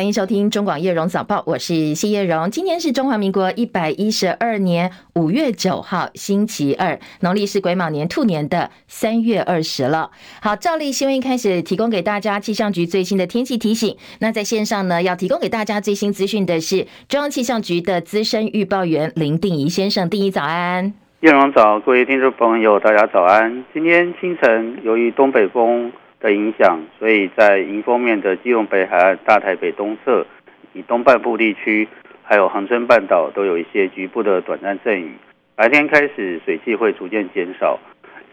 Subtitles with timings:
[0.00, 2.50] 欢迎收听中广叶荣早报，我是谢叶荣。
[2.50, 10.10] 今天是中华民国一百一十二年五月九号，星期二，农历是癸卯年兔年的三月二十了。
[10.40, 13.94] 好，照例新闻一开始提供给大家气象局最新的天气提醒。
[14.20, 20.94] 那在线上呢，要提供给大家最新资讯的是中央气象局的资深预报员林定仪先生，定仪早安。
[21.20, 23.62] 叶荣早，各位听众朋友，大家早安。
[23.74, 25.92] 今天清晨由于东北风。
[26.20, 30.26] 的影响，所以在迎风面的基隆北海岸、大台北东侧
[30.74, 31.88] 以东半部地区，
[32.22, 35.12] 还有恒春半岛都有一些局部的短暂阵雨。
[35.56, 37.78] 白天开始水汽会逐渐减少，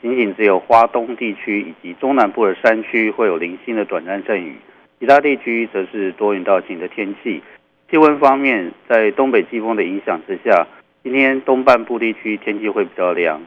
[0.01, 4.55] 仅仅只有花东地区以及中南部的山区会有零星的短暂阵雨，
[4.99, 7.41] 其他地区则是多云到晴的天气。
[7.89, 10.67] 气温方面，在东北季风的影响之下，
[11.03, 13.41] 今天东半部地区天气会比较凉，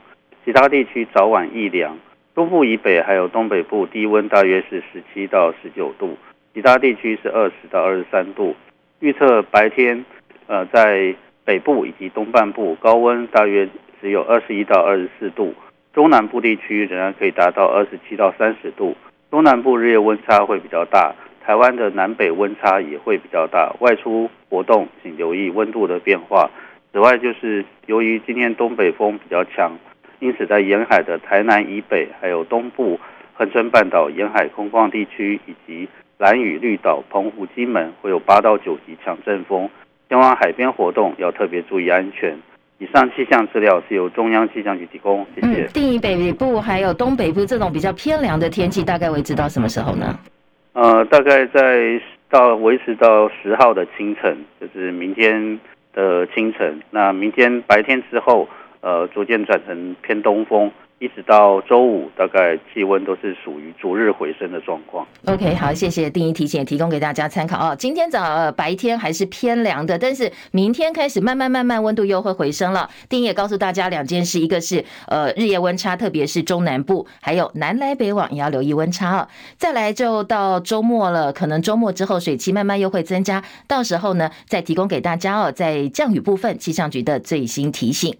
[0.46, 1.98] 其他地区早晚亦凉。
[2.40, 6.16] 东部以北还有东北部低温大约是十七到十九度，
[6.54, 8.56] 其他地区是二十到二十三度。
[9.00, 10.02] 预测白天，
[10.46, 11.14] 呃，在
[11.44, 13.68] 北部以及东半部高温大约
[14.00, 15.52] 只有二十一到二十四度，
[15.92, 18.96] 中南部地区仍然可以达到二十七到三十度。
[19.30, 21.14] 东南部日夜温差会比较大，
[21.44, 23.70] 台湾的南北温差也会比较大。
[23.80, 26.50] 外出活动请留意温度的变化。
[26.90, 29.78] 此外，就是由于今天东北风比较强。
[30.20, 33.00] 因此，在沿海的台南以北，还有东部
[33.32, 39.68] 恒春半岛沿海空旷地区，以及蓝屿、绿岛、澎湖、金门，会有八到九级强阵风。
[40.10, 42.36] 前往海边活动要特别注意安全。
[42.76, 45.64] 以上气象资料是由中央气象局提供，谢谢。
[45.64, 50.18] 嗯，定义北部还有东北部这种比较偏凉的天气，大概维持到什么时候呢？
[50.74, 51.98] 呃，大概在
[52.28, 55.58] 到维持到十号的清晨，就是明天
[55.94, 56.78] 的清晨。
[56.90, 58.46] 那明天白天之后。
[58.80, 65.06] 呃，逐渐转成偏东风，一直到周五，大概气温都是属于逐日回升的状况。
[65.26, 67.76] OK，好，谢谢定仪提醒，提供给大家参考哦。
[67.78, 72.88] 今天早、白天还是偏凉的，但是明天开始慢慢慢慢温度又会回升了。
[73.08, 79.28] 定仪也告诉大家两件事，一个是呃日夜温差，特别是中南部，还有南来北往也要留意温差哦。
[79.58, 85.52] 再来就到周末了，可能周末之后水汽慢慢又会增加，到时候呢再提供给大家哦。
[85.52, 88.14] 在降雨部分，气象局的最新提醒。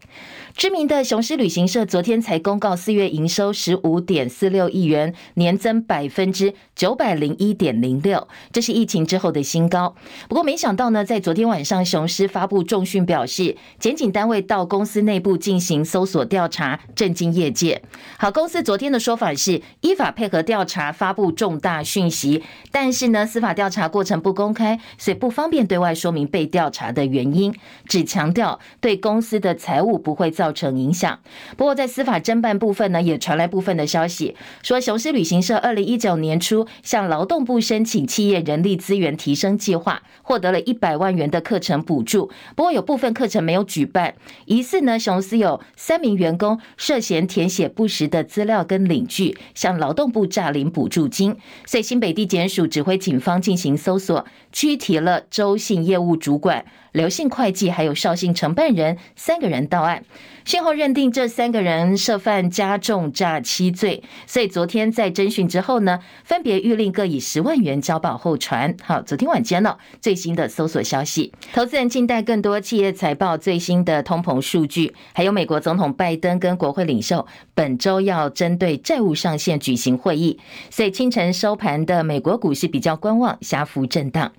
[0.61, 9.95] 知名的雄狮旅行社昨天才公告四月营收十五点四六亿元，年增百分之九百零一点零六，这是疫情之后的新高。
[10.29, 17.81] 不过没想到呢，在昨天晚上，雄狮发布重讯表示，检警单位到公司内部进行搜索调查，震惊业界。
[18.19, 27.55] 好，公司昨天的说法是依法配合调查，发布重大讯息，但是呢，司法调查过程不公开，所以不方便对外说明被调查的原因，
[27.87, 30.31] 只强调对公司的财务不会。
[30.31, 31.21] 造造成影响。
[31.57, 34.35] 不过，在司法侦办部分呢，也传来部分的消息，
[34.65, 42.31] 说雄狮旅行社二零一九年初向劳动部申请企业人力资源提升计划，获得了一百万元的课程补助。
[42.57, 44.15] 不过，有部分课程没有举办，
[44.47, 51.37] 疑似呢，雄狮有三名员工涉嫌填写不实的资料跟领据，向劳动部诈领补助金。
[51.65, 56.65] 所以，新北地检署指挥警方进行搜索，拘提了周姓业务主管。
[56.93, 60.03] 刘姓会计还有邵姓承办人三个人到案，
[60.45, 68.75] 先后认定这三个人涉犯加重诈欺罪，所以昨天在侦讯之后呢，分别预令各以十万元交保候传。
[68.83, 80.39] 好，昨天晚间呢最新的搜索消息，投资人静待更多企业财报最新的通膨数据，还有美国总统拜登跟国会领袖本周要针对债务上限举行会议，
[80.71, 84.33] 所以清晨收盘的美国股市比较观望，狭幅震荡，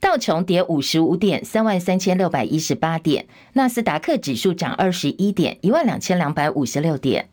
[0.00, 1.76] 道琼跌五十五点，三万。
[1.86, 7.28] 三千六百一十八点，纳斯达克指数涨二十一点，一万两千两百五十六点，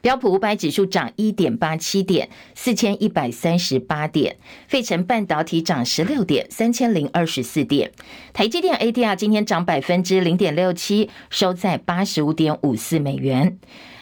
[0.00, 4.36] 标普五百指数涨一点八七点，四千一百三十八点，
[4.66, 7.92] 费城半导体涨十六点，三千零二十四点，
[8.32, 13.58] 台积电 ADR 今天涨百分之零点六七，收在八十五点五四美元。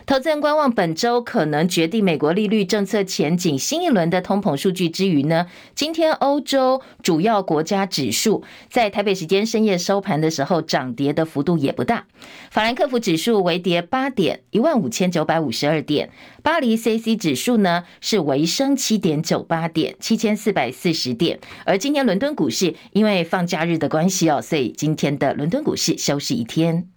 [0.08, 12.06] 投资人观望本周可能决定美国利率政策前景新一轮的通膨数据之余呢，今天欧洲主要国家指数在台北时间深夜收盘的时候涨跌的幅度也不大。
[12.50, 16.08] 法兰克福指数微跌八点，一万五千九百五十二点；
[16.42, 21.38] 巴黎 c c 指数呢是微升七点九八点，七千四百四十点。
[21.66, 26.88] 而今天伦敦股市因为放假日的关系哦，所以今天的伦敦股市休市一天。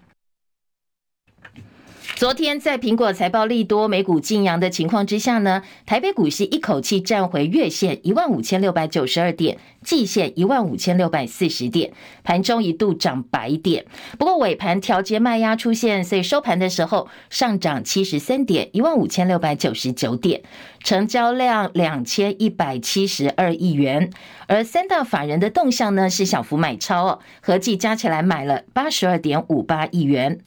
[2.22, 11.92] 昨天在苹果财报利多、美股劲扬的情况之下呢，台北股市一口气站回月线一万五千六百九十二点，季线一万五千六百四十点，
[12.24, 13.86] 盘中一度涨百点。
[14.20, 20.44] 不过尾盘调节卖压出现，所以收盘的时候上涨七十三点，一万五千六百九十九点，
[20.84, 24.12] 成交量两千一百七十二亿元。
[24.46, 30.38] 而三大法人的动向呢是小幅买超哦，合计加起来买了八十二点五八亿元。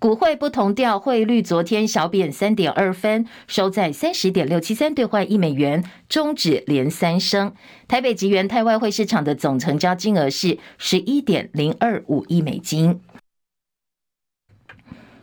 [0.00, 7.52] 股汇不同调，汇率昨天小贬三点二分，收在三十点六七三兑换一美元，终止连三升。
[7.88, 13.00] 台北及元泰外汇市场的总成交金额是十一点零二五亿美金。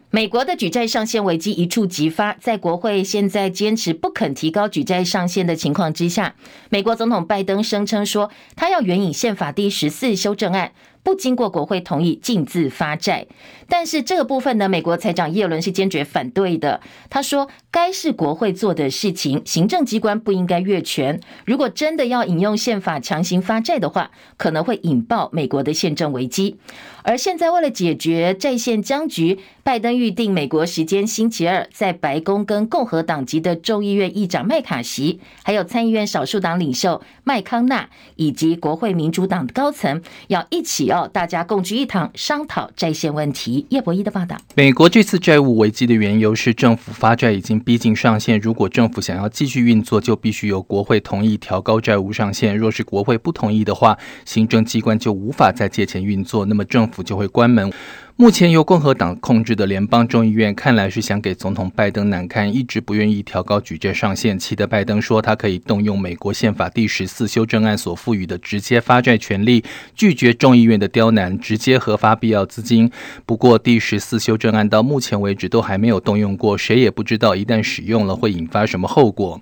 [0.09, 6.35] 美国的举债上限危机一触即发，在国会现在坚持不肯提高举债上限的情况之下，
[6.69, 10.73] 美国总统拜登声称说，他要援引宪法第十四修正案。
[11.03, 13.27] 不经过国会同意径自发债，
[13.67, 16.81] 但是这个部分呢，美国财长耶伦是坚决反对的。
[17.09, 21.19] 他说，该是国会做的事情，行政机关不应该越权。
[21.45, 26.57] 如果真的要引用宪法强行发债的话，可能会引爆美国的宪政危机。
[27.03, 43.54] 而现在为了解决债线僵局，拜登预定美国时间星期二在白宫跟共和党籍的众议院议长麦卡锡，还有参议院少数党领袖麦康纳以及国会民主党高层要一起哦，大家共聚一堂商讨债线问题。
[43.69, 44.35] 叶博一的报道。
[44.55, 52.57] 美国这次债务危机的缘由是政府发债已经逼近上限，如果政府想要继续运作，就必须由国会同意调高债务上限。
[52.57, 57.05] 若是国会不同意的话，行政机关就无法再借钱运作，那么政府。
[57.05, 57.71] 就会关门。
[58.17, 69.65] 目前由共和党控制的联邦众议院看来是想给总统拜登难堪，一直不愿意调高举债上限，气得拜登说他可以动用美国宪法第十四修正案所赋予的直接发债权利，
[69.97, 72.89] 拒绝众议院的刁难，直接核发必要资金。
[73.25, 79.41] 不过第十四修正案到目前为止都还没有动用过，谁也不知道一旦使用了会引发什么后果。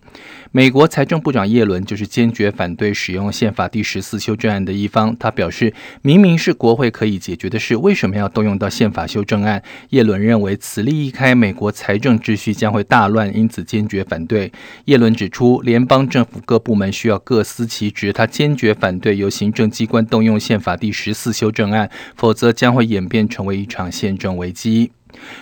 [0.55, 5.15] 美国财政部长耶伦就是坚决反对使用宪法第十四修正案的一方。
[5.19, 9.61] 他表示，明明是国会可以解决的事，为什么要动用到宪法修正案？
[9.89, 14.49] 叶伦认为此例一开，美国财政秩序将会大乱，因此坚决反对。
[14.85, 24.93] 叶伦指出，联邦政府各部门需要各司其职，他坚决反对由行政机关动用宪法第十四修正案，否则将会演变成为一场宪政危机。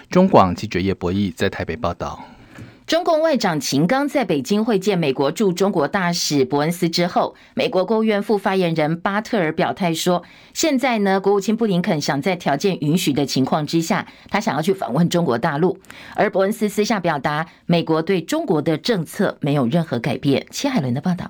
[0.10, 2.31] 中广记者叶博弈在台北报道。
[2.92, 10.24] 中共外长秦刚在北京会见美国驻中国大使伯恩斯之后，美国国务院副发言人巴特尔表态说，
[10.54, 15.80] 现在呢，国务卿布林肯想在条件允许的情况之下，他想要去访问中国大陆。
[16.16, 20.46] 而伯恩斯私下表达，美国对中国的政策没有任何改变。
[20.52, 21.30] 齐海伦的报道。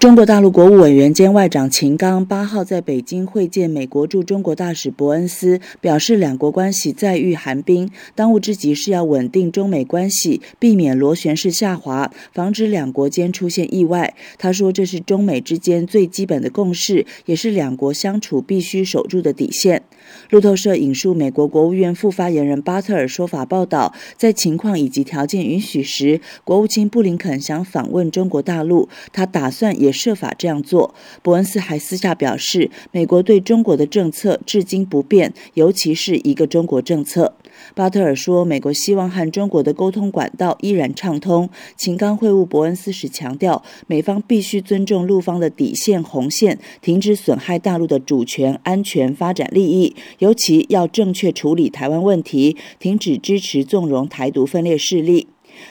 [0.00, 14.14] 中国大陆国务委员兼外长秦刚八号在北京会见美国驻中国大使伯恩斯，表示两国关系再遇寒冰，当务之急是要稳定中美关系，避免螺旋式下滑，防止两国间出现意外。
[14.38, 19.82] 他说，这是中美之间最基本的共识，也是两国相处必须守住的底线。
[20.30, 29.89] 路透社引述美国国务院副发言人巴特尔说法报道，在情况以及条件允许时，国务卿布林肯想访问中国大陆，他打算也。
[29.90, 30.94] 设法这样做。
[31.22, 37.34] 伯恩斯还私下表示，美国对中国的政策至今不变，尤其是一个中国政策。
[37.74, 41.50] 巴特尔说，美国希望和中国的沟通管道依然畅通。
[41.76, 55.28] 秦刚会晤伯恩斯时强调，美方必须尊重陆方的底线红线，停止损害大陆的主权、安全、发展利益，尤其要正确处理台湾问题，停止支持纵容台独分裂势力。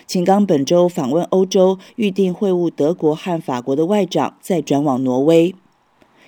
[0.07, 5.53] 秦刚本周访问欧洲，预定会晤德国和法国的外长，再转往挪威。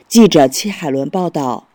[0.07, 1.70] 记者戚海伦报道。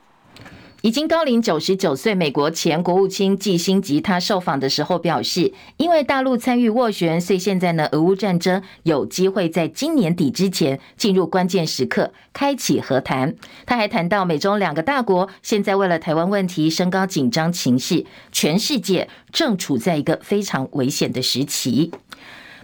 [0.83, 13.35] 已经高龄九十九岁，美国前国务卿季辛吉他受访的时候表示，因为大陆参与斡旋，所以现在呢，俄乌战争有机会在今年底之前进入关键时刻，开启和谈。
[13.65, 21.91] 他还谈到，美中两个大国现在为了台湾问题升高紧张情势，全世界正处在一个非常危险的时期。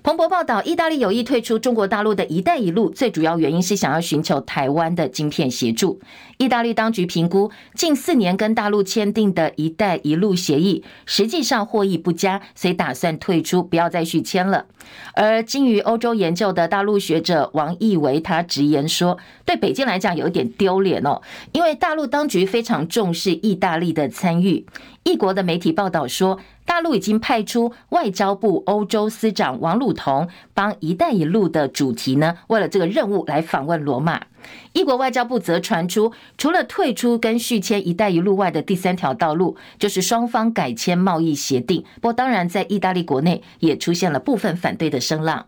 [0.02, 6.00] 彭博报道，意大利有意退出中国大陆的一带一路，最主要原因是想要寻求台湾的晶片协助。
[6.38, 14.66] 意大利当局评估，近四年跟大陆签订的一带一路协议，实际上获益不佳，所以打算退出，不要再续签了。
[15.14, 24.66] 而精于欧洲研究的大陆学者王义维，他直言说，对北京来讲有一点丢脸哦，因为大陆当局非常重视意大利的参与。
[25.04, 26.40] 异国的媒体报道说。
[26.73, 34.23] 大陆已经派出外交部欧洲司长王鲁彤帮“一带一路”的主题呢，为了这个任务来访问罗马。
[34.73, 41.85] 英国外交部则传出，除了退出跟续签“一带一路”外的第三条道路，就是双方改签贸易协定。
[41.97, 45.45] 不过，当然在意大利国内也出现了部分反对的声浪。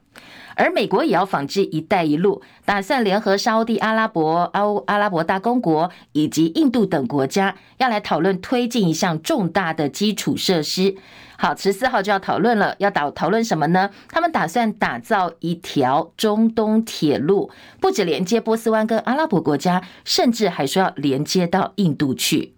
[0.55, 10.95] 而美国也要仿制“一带一路”，打算联合沙乌地阿拉伯、欧阿拉伯大公国以及印度等国家，要来讨论推进一项重大的基础设施。
[11.37, 13.91] 好，十四号就要讨论了，要讨讨论什么呢？
[14.09, 22.55] 他们打算打造一条中东铁路，不止连接波斯湾跟阿拉伯国家，甚至还说要连接到印度去。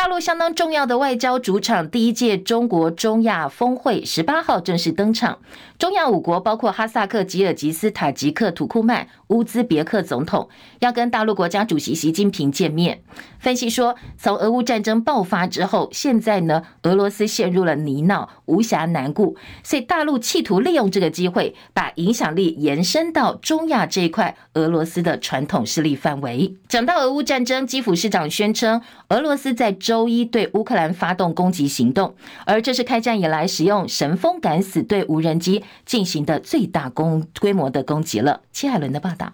[0.00, 5.38] 大陆相当重要的外交主场，第一届中国中亚峰会十八号正式登场。
[5.76, 13.02] 中亚五国包括哈萨克、吉尔吉斯、塔吉克、土库曼、乌兹别克总统要跟大陆国家主席习近平见面。
[13.38, 26.56] 分析说，从俄乌战争爆发之后，现在呢，俄罗斯陷入了泥淖，无暇南顾，所以大陆企图利用这个机会，把影响力延伸到中亚这一块俄罗斯的传统势力范围。
[26.68, 32.14] 讲到俄乌战争，基辅市长宣称，俄罗斯在周一对乌克兰发动攻击行动，
[32.46, 35.64] 而这是开战以来使用神风敢死队无人机。
[35.84, 38.42] 进行的最大攻规模的攻击了。
[38.52, 39.32] 切海伦的报道。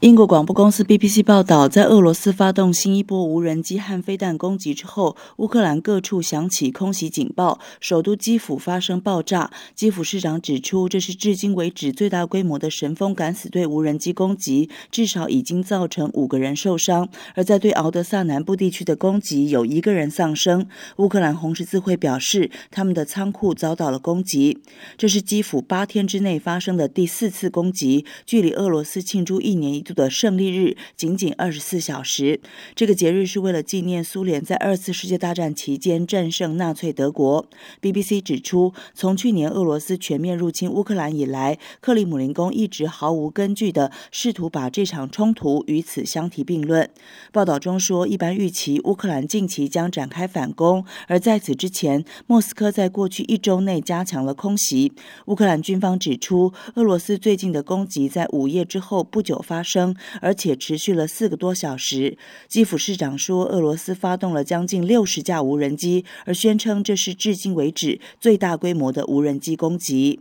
[0.00, 9.50] 英国广播公司 BBC 报道，在俄罗斯发动新一波无人机和飞弹攻击之后，乌克兰各处响起空袭警报，首都基辅发生爆炸。
[9.74, 17.06] 基辅市长指出，这是至今为止最大规模的神风敢死队无人机攻击，至少已经造成五个人受伤。
[17.34, 20.66] 而在对敖德萨南部地区的攻击，有一个人丧生。
[20.96, 24.60] 乌克兰红十字会表示，他们的仓库遭到了攻击。
[24.96, 32.40] 这是基辅八天之内发生的第四次攻击，距离俄罗斯庆祝一年一的胜利日仅仅二十四小时。
[32.74, 37.46] 这个节日是为了纪念苏联在二次世界大战期间战胜纳粹德国。
[37.80, 46.88] BBC 指出，从去年俄罗斯全面入侵乌克兰以来，克里姆林宫一直毫无根据地试图把这场冲突与此相提并论。
[47.32, 54.92] 报道中说，一般预期乌克兰近期将展开反攻，而在此之前，莫斯科在过去一周内加强了空袭。
[55.26, 59.79] 乌克兰军方指出，俄罗斯最近的攻击在午夜之后不久发生。
[60.20, 62.16] 而且持续了四个多小时。
[62.48, 70.20] 基辅市长说，俄罗斯发动了将近六十架无人机，而宣称这是至今为止最大规模的无人机攻击。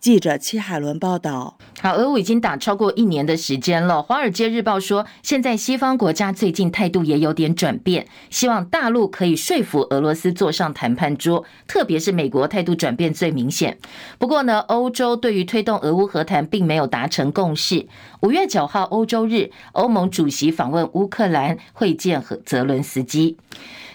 [0.00, 4.02] 记者戚海伦报道：好，俄乌已经打超过一年的时间了。
[4.02, 11.44] 华尔街日报说，现在西方国家最近态度也有点转变，希望大陆可以说服俄罗斯坐上谈判桌。
[11.66, 13.76] 特别是美国态度转变最明显。
[14.18, 17.86] 不过呢，欧洲对于推动俄乌和谈并没有达成共识。
[18.22, 23.36] 五月九号欧洲日，欧盟主席访问乌克兰，会见和泽伦斯基。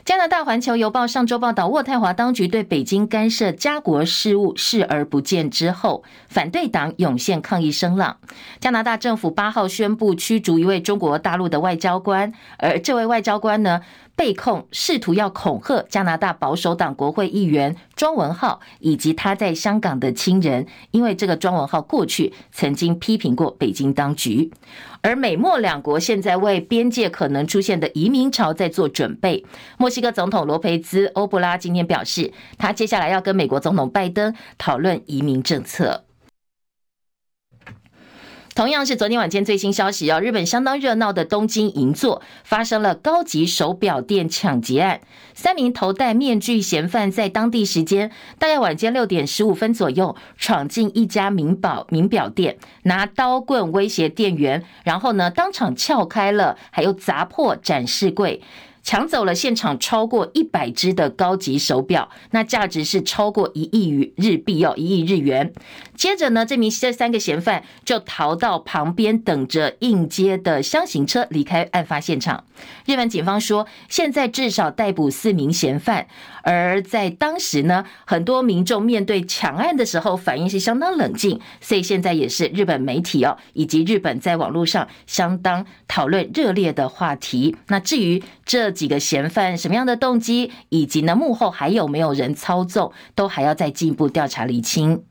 [0.06, 8.18] 加拿大环球邮报上周报道，渥太华当局对北京干涉家国事务视而不见之后，反对党涌现抗议声浪。
[8.60, 13.82] 加拿大政府八号宣布驱逐一位中国大陆的外交官，而这位外交官呢，
[14.16, 24.52] 被控试图要恐吓加拿大保守党国会议员庄文浩以及他在香港的亲人，因为这个庄文浩过去曾经批评过北京当局。
[25.06, 29.46] 而美墨两国现在为边界可能出现的移民潮在做准备。
[29.78, 36.05] 墨西哥总统罗培兹·欧布拉今天表示，他接下来要跟美国总统拜登讨论移民政策。
[38.56, 45.02] 同样是昨天晚间最新消息哦，日本相当热闹的东京银座发生了高级手表店抢劫案，
[45.34, 58.42] 三名头戴面具嫌犯在当地时间大概晚间六点十五分左右闯进一家名宝名表店，拿刀棍威胁店员，然后呢当场撬开了，还有砸破展示柜。
[58.86, 65.52] 抢走了现场超过一百只的高级手表，那价值是超过一亿日币哦，一亿日元。
[65.96, 72.44] 接着呢，这名这三个嫌犯就逃到旁边等着应接的厢型车，离开案发现场。
[72.86, 76.06] 日本警方说，现在至少逮捕四名嫌犯。
[76.44, 87.56] 而在当时呢，很多民众面对抢案的时候反应是相当冷静，所以现在也是日本媒体哦，以及日本在网络上相当讨论热烈的话题。
[87.70, 95.04] 那至于这几个嫌犯什么样的动机，以及呢幕后还有没有人操纵，都还要再进一步调查厘清。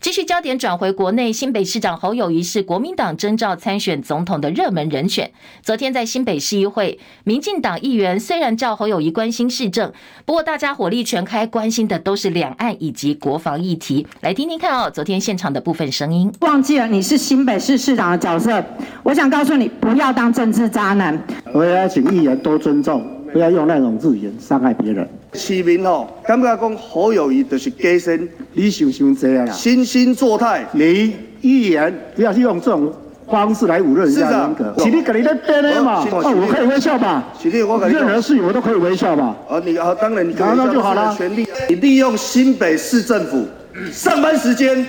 [0.00, 5.30] 继续焦点转回国内，新北市长侯友谊是国民党征召参选总统的热门人选。
[5.60, 9.92] 昨天在新北市议会，民进党议员虽然叫侯友谊关心市政，
[10.24, 14.06] 不过大家火力全开，关心的都是两岸以及国防议题。
[14.22, 16.32] 来听听看哦，昨天现场的部分声音。
[16.40, 18.64] 忘记了你是新北市市长的角色，
[19.02, 21.22] 我想告诉你，不要当政治渣男。
[21.52, 25.06] 我也要请议员多尊重，不要用那种字眼伤害别人。
[25.32, 30.66] 市民哦，感觉讲侯友谊就是假身，你想想这样，惺惺作态。
[30.72, 32.92] 你议员不要用这种
[33.28, 34.74] 方式来侮辱人家人格。
[34.78, 36.04] 是你跟你在编的嘛？
[36.10, 37.32] 哦，我可以微笑吧？
[37.42, 39.36] 任何事情我都可以微笑吧？
[39.48, 41.14] 啊，你啊，当然你可以微笑就好了。
[41.16, 43.46] 权利，你利用新北市政府
[43.92, 44.84] 上班时间，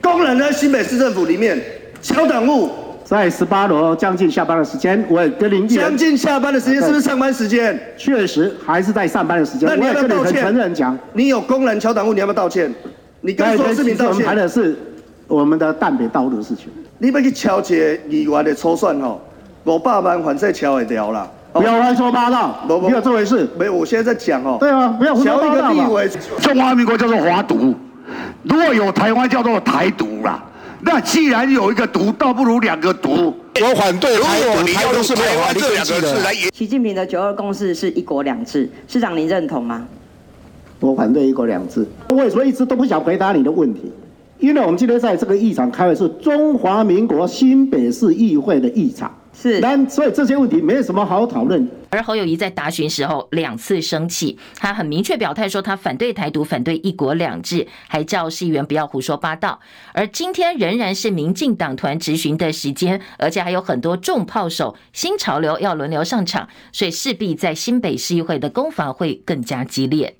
[0.00, 1.60] 工人在新北市政府里面
[2.00, 2.70] 敲党务。
[3.12, 5.76] 在十八楼将近下班的时间，我也跟邻居。
[5.76, 7.78] 将近下班的时间是不是上班时间？
[7.94, 9.68] 确实还是在上班的时间。
[9.68, 10.42] 那你要不要道歉？
[10.42, 12.74] 承认讲，你有工人敲党务，你要不要道歉？
[13.20, 14.14] 你跟所有市民道歉。
[14.14, 14.78] 我们谈的是
[15.28, 16.68] 我们的淡北道路的事情。
[16.96, 19.18] 你要去敲一个议员的初算哦，
[19.64, 21.30] 五百万反正敲得了啦。
[21.52, 23.46] 不要乱说八道，没有这回事。
[23.58, 24.56] 没有，我现在在讲哦。
[24.58, 25.60] 对啊，不要胡说八道。
[25.60, 26.08] 敲一个立委，
[26.40, 27.74] 中华民国叫做华独，
[28.44, 30.42] 如果有台湾叫做台独啦。
[30.84, 33.32] 那既然有一个独，倒不如两个独。
[33.60, 36.34] 我反对如果，你要用台湾这两个字来。
[36.52, 39.86] 习近平的九二共识是一国两制，市长您认同吗？
[40.80, 41.86] 我反对一国两制。
[42.10, 43.92] 为什么一直都不想回答你的问题？
[44.40, 49.08] 因为我们今天在这个议场开会是中华民国新北市议会的议场。
[49.32, 51.66] 是，但所以这些问题没有什么好讨论。
[51.90, 59.58] 而侯友谊在答询时候两次生气，他很明确表态说他反对台独，反对一国两制，还叫市议员不要胡说八道。
[59.92, 70.14] 而今天仍然是民进党团质询的时间，而且还有很多重炮手、新潮流要轮流上场，所以势必在新北市议会的攻防会更加激烈。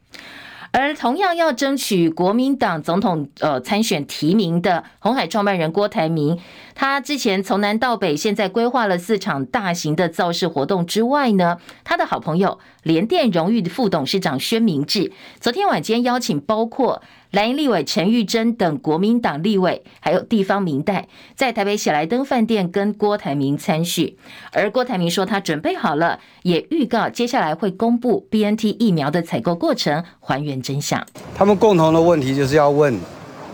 [0.74, 6.38] 而同样要争取国民党总统呃参选提名的红海创办人郭台铭，
[6.74, 17.02] 他之前从南到北，现在规划了四场大型的造势活动之外呢，他的好朋友联电荣誉副董事长宣明志，昨天晚间邀请包括。
[17.32, 24.18] 蓝营立委陈玉珍等国民党立委，还有地方民代，在台北喜来登饭店跟郭台铭参叙。
[24.52, 31.02] 而郭台铭说他准备好了，也预告接下来会公布 BNT 疫苗的采购过程，还原真相。
[31.34, 33.00] 他们共同的问题就是要问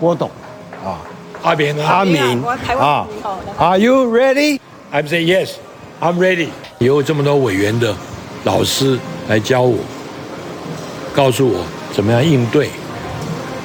[0.00, 0.28] 郭董
[0.84, 0.98] 啊，
[1.42, 2.44] 阿明阿明
[2.78, 3.06] 啊
[3.58, 4.58] ，Are you ready?
[4.92, 5.50] I'm saying yes,
[6.00, 6.48] I'm ready.
[6.78, 7.94] 有这么多委员的
[8.44, 9.78] 老师来教我，
[11.14, 12.70] 告诉我怎么样应对。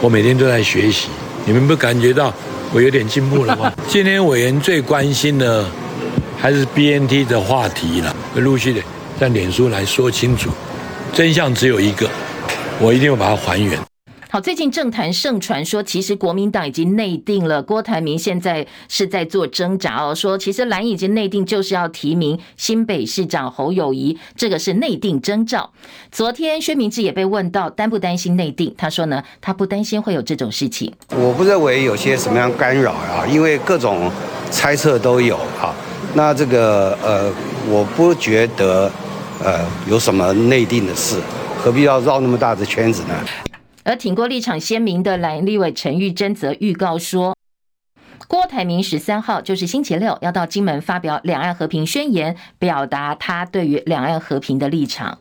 [0.02, 1.08] 我每天都在学习，
[1.46, 2.34] 你们不感觉到
[2.74, 3.72] 我有点进步了吗？
[3.88, 5.66] 今天委员最关心的
[6.40, 8.82] 还是 BNT 的话题了，会陆续的
[9.20, 10.50] 在脸书来说清楚，
[11.14, 12.10] 真相只有一个，
[12.80, 13.80] 我一定要把它还原。
[14.34, 20.16] 好，最近政坛盛传说，其实国民党已经内定了，郭台铭现在是在做挣扎哦。
[20.16, 25.70] 说其实蓝已经内定，就是要提名新北市长侯友宜，这个是内定征兆。
[26.12, 30.92] 昨天薛明志也被问到担不担心内定，他说呢，他不担心会有这种事情。
[31.10, 34.12] 我不认为有些什么样干扰啊，因为各种
[34.50, 35.76] 猜测都有啊。
[36.16, 37.32] 那这个呃，
[37.70, 38.92] 我不觉得
[39.44, 41.20] 呃有什么内定的事，
[41.56, 43.14] 何必要绕那么大的圈子呢？
[43.84, 47.36] 而挺过立场鲜明的蓝立委陈玉珍则预告说，
[48.28, 55.20] 郭台铭十三号就是星期六要到金门发表两岸和平宣言，表达他对于两岸和平的立场。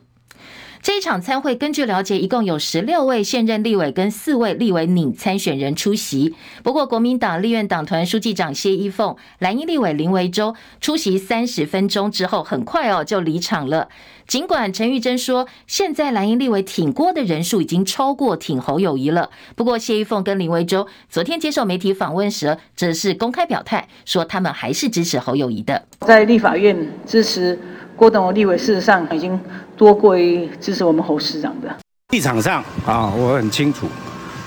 [0.83, 6.35] 这一场参会，根据了解，一共有十六位现任立委跟四位立委拟参选人出席。
[6.61, 13.87] 不过，国民党立院党团书记长谢依凤、蓝营立委林维洲出席三十分钟之后，很快哦就离场了。
[14.27, 19.29] 尽管陈玉珍说，现在蓝营立委挺郭的人数已经超过挺侯友宜了。
[19.55, 25.87] 不过，谢依凤跟林维洲昨天接受媒体访问时，则是公开表态说，他们还是支持侯友宜的。
[26.01, 27.57] 在立法院支持。
[27.95, 29.39] 郭董的立委事实上已经
[29.77, 31.73] 多过于支持我们侯市长的
[32.09, 33.87] 立场上啊，我很清楚，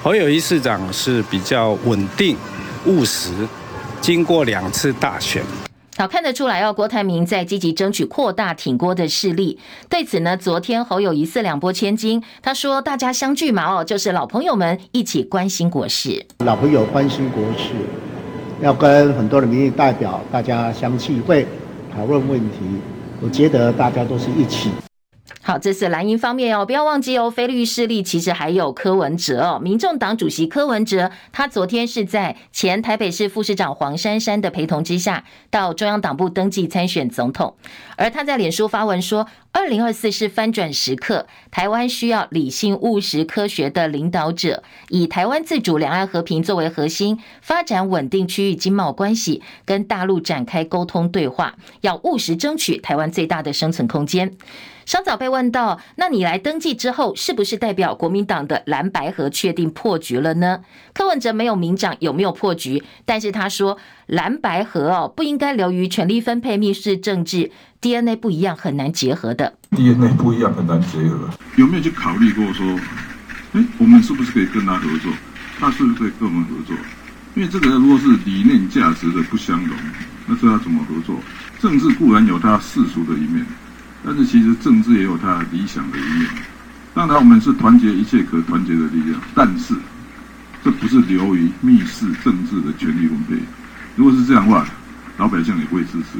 [0.02, 2.36] 侯友宜市长是比较稳定
[2.86, 3.30] 务实，
[4.00, 5.42] 经过两次大选，
[5.96, 6.72] 好看得出来哦。
[6.72, 9.58] 郭台铭在积极争取扩大挺郭的势力。
[9.88, 17.70] 对此呢，昨天侯友宜四两拨千斤，他说：“大家相聚嘛，哦，就是老朋友们一起关心国事，老朋友关心国事，
[18.60, 21.46] 要跟很多的民意代表大家相聚会
[21.94, 22.58] 讨论问题。”
[23.20, 24.70] 我觉得大家都是一起。
[25.42, 29.60] 好，这是蓝营方面哦，不要忘记哦，菲律宾势力其实还有柯文哲哦。
[29.60, 37.54] 民众党主席柯文哲，他昨天是在前台北市副市长黄珊珊的陪同之下，到中央党部登记参选总统。
[37.96, 54.32] 而他在脸书发文说，二零二四是翻转时刻，台湾需要理性务实科学的领导者，以台湾自主、两岸和平作为核心，发展稳定区域经贸关系，跟大陆展开沟通对话，要务实争取台湾最大的生存空间。
[54.86, 60.60] 稍早被问到，那你来登记之后，是不是代表国民党的蓝白河确定破局了呢？
[60.94, 69.54] 柯文哲没有明讲有没有破局，但是他说蓝白河哦不应该流于权力分配、密室政治，DNA 不一样很难结合的。
[69.72, 72.64] DNA 不一样很难结合，有没有去考虑过说，
[73.54, 75.12] 哎，我们是不是可以跟他合作？
[75.58, 76.76] 他是不是可以跟我们合作？
[77.34, 79.76] 因为这个如果是理念价值的不相容，
[80.26, 81.16] 那这要怎么合作？
[81.58, 83.44] 政治固然有它世俗的一面，
[84.06, 86.30] 但是其实政治也有它理想的一面。
[86.94, 89.74] 当然，我们是团结一切可团结的力量，但是
[90.64, 93.36] 这不是流于密室政治的权力分配。
[93.96, 94.64] 如果是这样的话，
[95.18, 96.18] 老百姓也不会支持。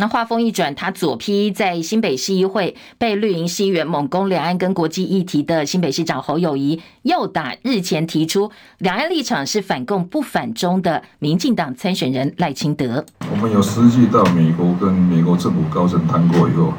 [0.00, 13.04] 那话锋一转，他左批在新北市议会被绿营议员猛攻两岸跟国际议题的新北市长侯友宜，又打日前提出两岸立场是反共不反中的民进党参选人赖清德。
[13.30, 16.72] 我们有实际到美国跟美国政府高层谈过以后，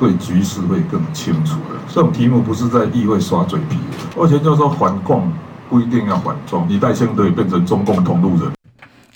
[0.00, 1.78] 对局势会更清楚的。
[1.86, 3.78] 这种题目不是在议会耍嘴皮，
[4.16, 5.32] 而且就是说反共
[5.70, 8.50] 不一定要反中，你赖清德也变成中共同路人。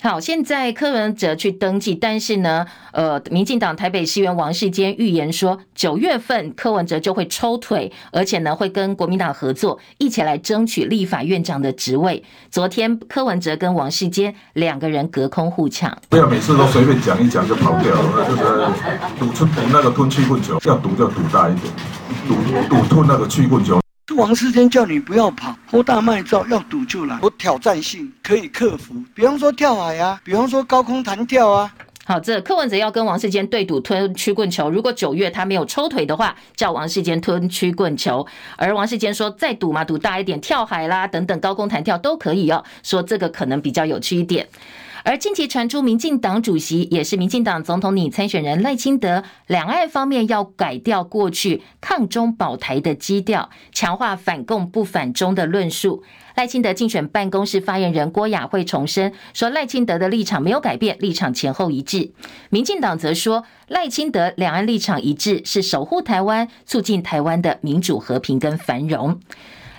[0.01, 12.23] 好，现在柯文哲去登记，但是呢，呃，民进党台北市议员王世坚预言说，九月份柯文哲就会抽腿，而且呢，会跟国民党合作，一起来争取立法院长的职位。
[12.49, 21.73] 昨天柯文哲跟王世坚两个人隔空互呛，不要每次都随便讲一讲就跑掉了，就是赌出赌那个吞曲棍球，要赌就赌大一点，
[22.25, 22.35] 赌
[22.69, 23.77] 赌吞那个曲棍球。
[24.15, 28.95] 王世坚叫你不要跑，扩大卖照，要赌就来，有挑战性，可以克服。
[29.13, 31.73] 比方说跳海啊，比方说高空弹跳啊。
[32.05, 38.25] 好，这柯文哲要跟王世坚对赌吞曲棍球，如果九月他没有抽腿的话，叫王世坚吞曲棍球。
[38.57, 42.63] 而王世坚说再赌嘛，赌大一点，跳海啦等等，高空弹跳都可以哦。
[42.81, 44.47] 说这个可能比较有趣一点。
[45.03, 56.03] 而近期传出，民进党主席也是民进党总统拟参选人赖清德，两岸方面要改掉过去抗中保台的基调，强化反共不反中的论述。
[56.35, 62.11] 赖清德竞选办公室发言人郭雅慧重申说，赖清德的立场没有改变，立场前后一致。
[62.49, 69.19] 民进党则说，赖清德两岸立场一致，是守护台湾，促进台湾的民主和平跟繁荣。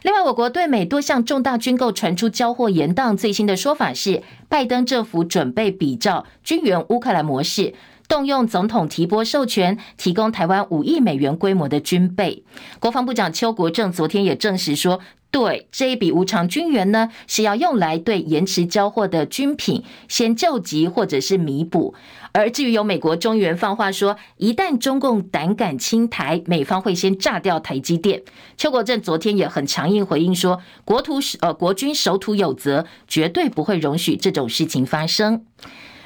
[0.03, 7.75] 另外，我国对美多项重大军购传出交货延宕，最新的说法是，拜登政府准备比照军援乌克兰模式，
[8.09, 12.43] 动用总统提拨授权，提供台湾五亿美元规模的军备。
[12.79, 21.95] 国防部长邱国正昨天也证实说，对这一笔无偿军援呢，是要用来对延迟交货的军品先救急或者是弥补。
[22.33, 28.23] 而至于有美国中原放话说，一旦中共胆敢侵台，美方会先炸掉台积电。
[28.57, 35.45] 邱国正昨天也很强硬回应说，国土呃国军守土有责，绝对不会容许这种事情发生。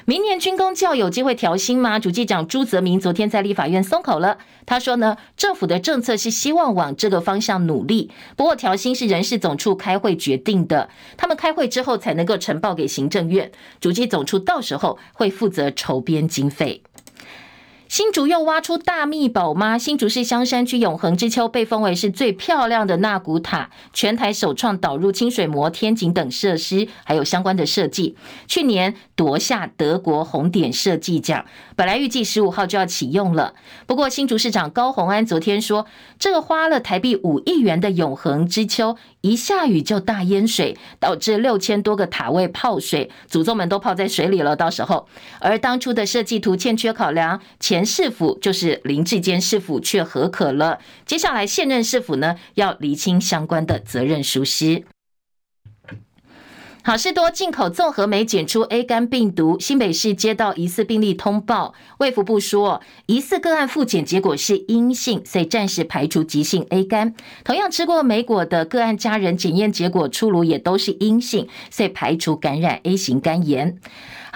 [0.07, 1.97] 明年军工教有机会调薪吗？
[1.97, 4.37] 主计长朱泽明昨天在立法院松口了。
[4.63, 16.83] 他说呢，政府的政策是希望往这个方向努力，不过调薪是人事总处开会决定的，他们开会之后才能够呈报给行政院，主计总处到时候会负责筹编经费。
[17.95, 19.77] 新竹又挖出大秘宝吗？
[19.77, 28.17] 新竹市香山区永恒之丘被封为是最漂亮的纳古塔，全台首创导入清水模、天井等设施，还有相关的设计。
[28.47, 31.45] 去年夺下德国红点设计奖，
[31.77, 33.53] 本来预计十五号就要启用了。
[33.87, 35.85] 不过新竹市长高虹安昨天说，
[36.19, 44.53] 这个花了台币五亿元的永恒之丘，一下雨就大淹水，导致六千多个塔位泡水，祖宗们都泡在水里了。
[44.53, 45.07] 到时候，
[45.39, 50.79] 而当初的设计图欠缺考量，前市府就是林志坚市府却核可了。
[51.05, 54.83] 接下来现任市府呢，要厘清相关的责任疏失。
[56.83, 67.15] 好事多进口综合莓检出 A 肝病毒，新北市接到疑似病例通报，卫福部说疑似个案复检结果是阴性，所以暂时排除急性 A 肝。
[67.43, 73.79] 同样吃过莓果的个案家人检验结果出炉也都是阴性，所以排除感染 A 型肝炎。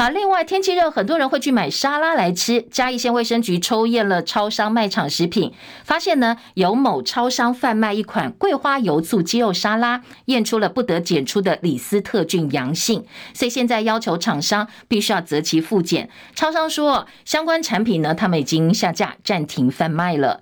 [0.02, 2.62] 好，另外天气热，很多人会去买沙拉来吃。
[2.72, 5.52] 嘉义县卫生局抽验了超商卖场食品，
[5.84, 16.10] 发现呢有某超商贩卖一款桂花油醋鸡肉沙拉，验出了不得检出的李斯特菌阳性，所以现在要求厂商必须要择期复检。
[16.34, 20.40] 超商说相关产品呢，他们已经下架暂停贩卖了。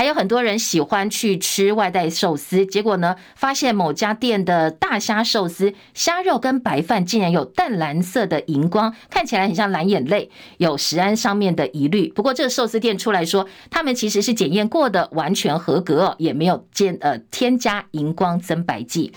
[0.00, 12.08] 还有很多人喜欢去吃外带寿司，结果呢，发现某家店的大虾寿司虾肉跟白饭竟然有淡蓝色的荧光，看起来很像蓝眼泪，有食安上面的疑虑。
[12.14, 19.12] 不过这个寿司店出来说，他们其实是检验过的，完全合格，也没有见呃添加荧光增白剂。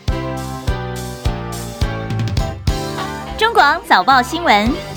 [3.37, 4.92] 中广早报新闻。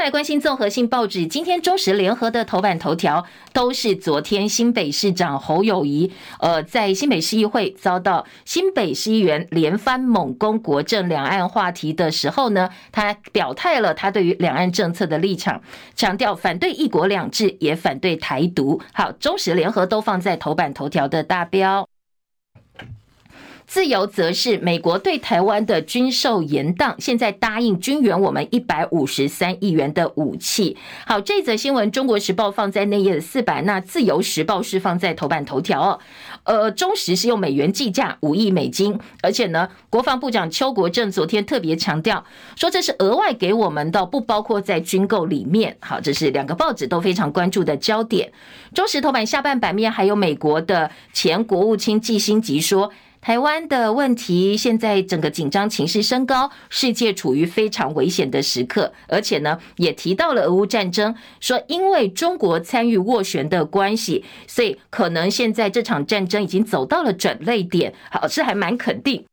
[0.00, 15.60] 来关心综合性报纸，今天中时联合的头版头条都是昨天新北市长侯友宜，呃，在新北市议会遭到新北市议员连番猛攻国政两岸话题的时候呢，他表态了他对于两岸政策的立场，
[15.94, 18.80] 强调反对一国两制，也反对台独。
[18.94, 21.86] 好，中时联合都放在头版头条的大标。
[23.70, 30.76] 自由则是美国对台湾的军售延宕，现在答应军援我们一百五十三亿元的武器。
[31.06, 36.00] 好，这则新闻《中国时报》放在内页的四版，那《自由时报》是放在头版头条哦。
[36.42, 42.24] 呃，中时是用美元计价五亿美金，而且呢，国防部长邱国正昨天特别强调
[42.56, 45.76] 说，这是额外给我们的，不包括在军购里面。
[45.78, 48.32] 好，这是两个报纸都非常关注的焦点。
[48.74, 52.90] 中时头版下半版面还有美国的前国务卿季辛吉说。
[53.20, 67.92] 台湾的问题现在整个紧张情势升高，世界处于非常危险的时刻，而且呢，也提到了俄乌战争，说因为中国参与斡旋的关系，所以可能现在这场战争已经走到了转捩点。
[68.10, 69.26] 好，是还蛮肯定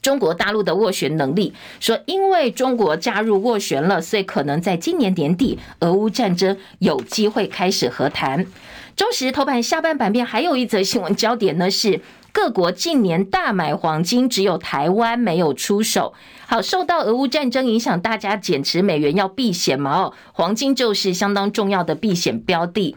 [0.00, 8.46] 中国大陆的斡旋能力，说因为中国加入斡旋了，所以可能在今年年底，俄乌战争有机会开始和谈。
[8.94, 12.00] 中时头版下半版面还有一则新闻焦点呢是。
[12.40, 16.14] 各国近年大买黄金，只有台湾没有出手。
[16.46, 20.02] 好，受到俄乌战争影响，大家减持美元要避险嘛？
[20.02, 22.94] 哦，黄金就是相当重要的避险标的。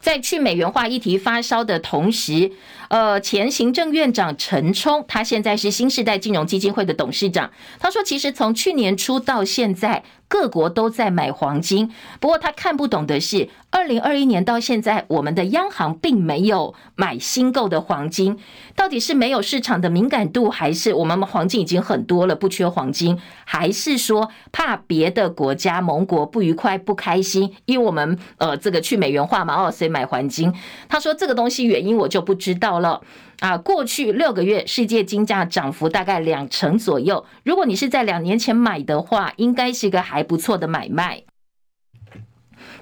[0.00, 2.50] 在去美元化议题发烧的同时，
[2.88, 7.52] 呃，前行政院长陈冲，他现在是新世代金融基金会的董事长。
[7.78, 10.02] 他说，其实从去年初到现在。
[10.34, 18.36] 各国都在买黄金，不过他看不懂的是，二零二一年到现在，我们的央行并没有买新购的黄金，
[18.74, 30.52] 到底是没有市场的敏感度，还是我们黄金已经很多了，不缺黄金，还是说怕别的国家盟国不愉快、不开心，因为我们呃这个去美元化嘛，哦，所以买黄金。
[30.88, 33.00] 他说这个东西原因我就不知道了。
[33.40, 37.24] 啊，过去六个月世界金价涨幅大概两成左右。
[37.42, 41.22] 如果你是在两年前买的话，应该是一个还不错的买卖。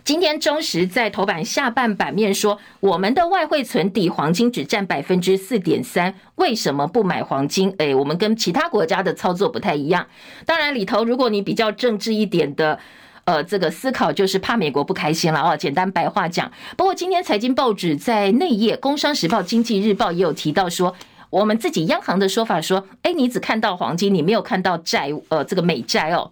[0.04, 7.74] 今天中时在头版下半版面说，我们的外汇存底黄金只占百分之四点三，为什么不买黄金？
[7.78, 10.06] 诶，我们跟其他国家的操作不太一样。
[10.44, 12.78] 当然里头，如果你比较政治一点的。
[13.24, 15.56] 呃，这个思考就是怕美国不开心了哦。
[15.56, 20.94] 简单白话讲，不过今天财经报纸在内页，《工商时报》《经济日报》也有提到说，
[21.30, 26.30] 我们自己央行的说法说，哎，你只看到黄金，你没有看到债，呃，这个美债哦。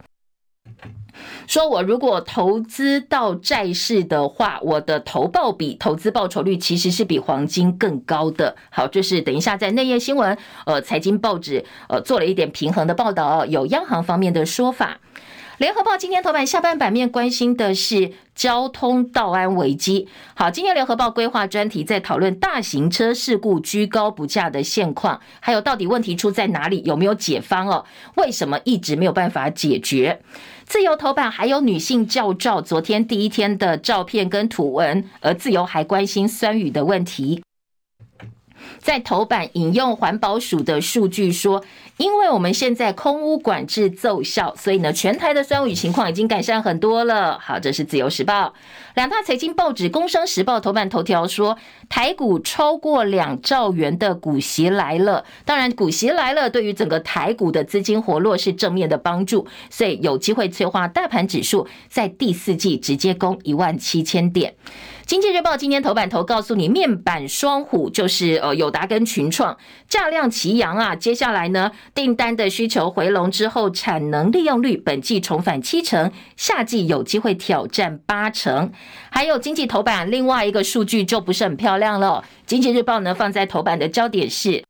[1.46, 8.56] 说我如果投资到债市的话，我的投报比投资报酬率其实是比黄金更高的。
[8.70, 14.98] 好，这是等一下在内页新闻，呃，财经报纸呃做了一点平衡的报道哦，有央行方面的说法。
[15.60, 20.08] 联合报今天头版下半版面关心的是交通道安危机。
[20.32, 27.84] 好，今天联合报规划专题在讨论大型车事故居高不下的现况，还有到底问题出在哪里，有没有解方哦？
[28.14, 30.22] 为什么一直没有办法解决？
[30.64, 37.42] 自由头版还有女性教照，昨天第一天的照片跟图文，而自由还关心酸雨的问题。
[38.80, 41.62] 在头版引用环保署的数据说，
[41.98, 47.38] 因为我们现在空污管制奏效，所以呢，全台的酸雨情况已经改善很多了。
[47.38, 48.54] 好，这是自由时报。
[48.94, 51.56] 两大财经报纸《工商时报》头版头条说，
[51.88, 55.24] 台股超过两兆元的股息来了。
[55.44, 64.54] 当然，股息来了，对于整个台股的资金活络是正面的帮助，所以有机会催化大盘指数在第四季直接攻一万七千点。
[65.10, 70.94] 经济日报今天头版头告诉你，面板双虎就是呃友达跟群创价量齐扬啊。
[70.94, 78.70] 接下来呢，订单的需求回笼之后，产能利用率本季重返七成，夏季有机会挑战八成。
[79.10, 82.22] 还有经济头版另外一个数据就不是很漂亮了。
[82.46, 84.69] 经济日报呢放在头版的焦点是。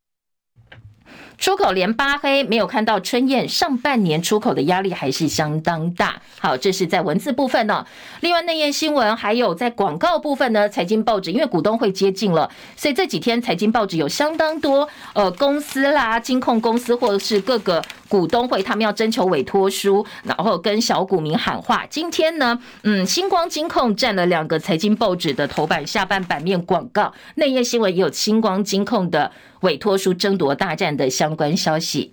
[1.40, 3.48] 出口连八黑，没有看到春燕。
[3.48, 6.20] 上半年出口的压力还是相当大。
[6.38, 7.86] 好，这是在文字部分呢。
[8.20, 10.68] 另外内页新闻还有在广告部分呢。
[10.68, 21.86] 财经报纸因为股东会接近了，所以这几天财经报纸有相当多呃公司啦、金控公司或者是各个股东会，他们要征求委托书，然后跟小股民喊话。
[21.88, 32.12] 今天呢，嗯，星光金控占了两个财经报纸的头版下半版面广告，内页新闻也有星光金控的委托书争夺大战的相关消息。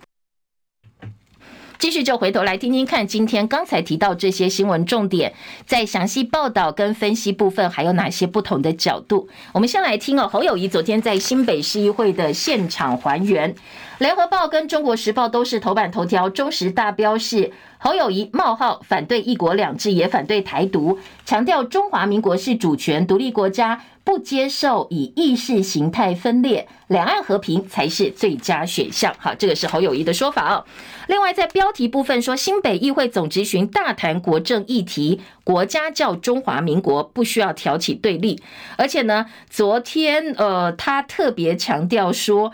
[1.78, 5.32] 继续就回头来听听看，今天刚才提到这些新闻重点，
[5.64, 9.28] 在详细报道跟分析部分，还有哪些不同的角度？
[9.52, 10.26] 我们先来听哦。
[10.26, 13.54] 侯友宜昨天在新北市议会的现场还原，
[13.98, 23.80] 联合报跟中国时报都是头版头条，中时大标是侯友宜冒号反对一国两制，也反对台独，强调中华民国是主权独立国家。
[24.08, 29.14] 不接受以意识形态分裂，两岸和平才是最佳选项。
[29.18, 30.64] 好，这个是侯友谊的说法哦。
[31.08, 38.40] 另外，在标题部分说，新北议会总执询大谈国政议题，国家叫中华民国，不需要挑起对立。
[38.78, 42.50] 而且呢，昨天呃，他特别强调说。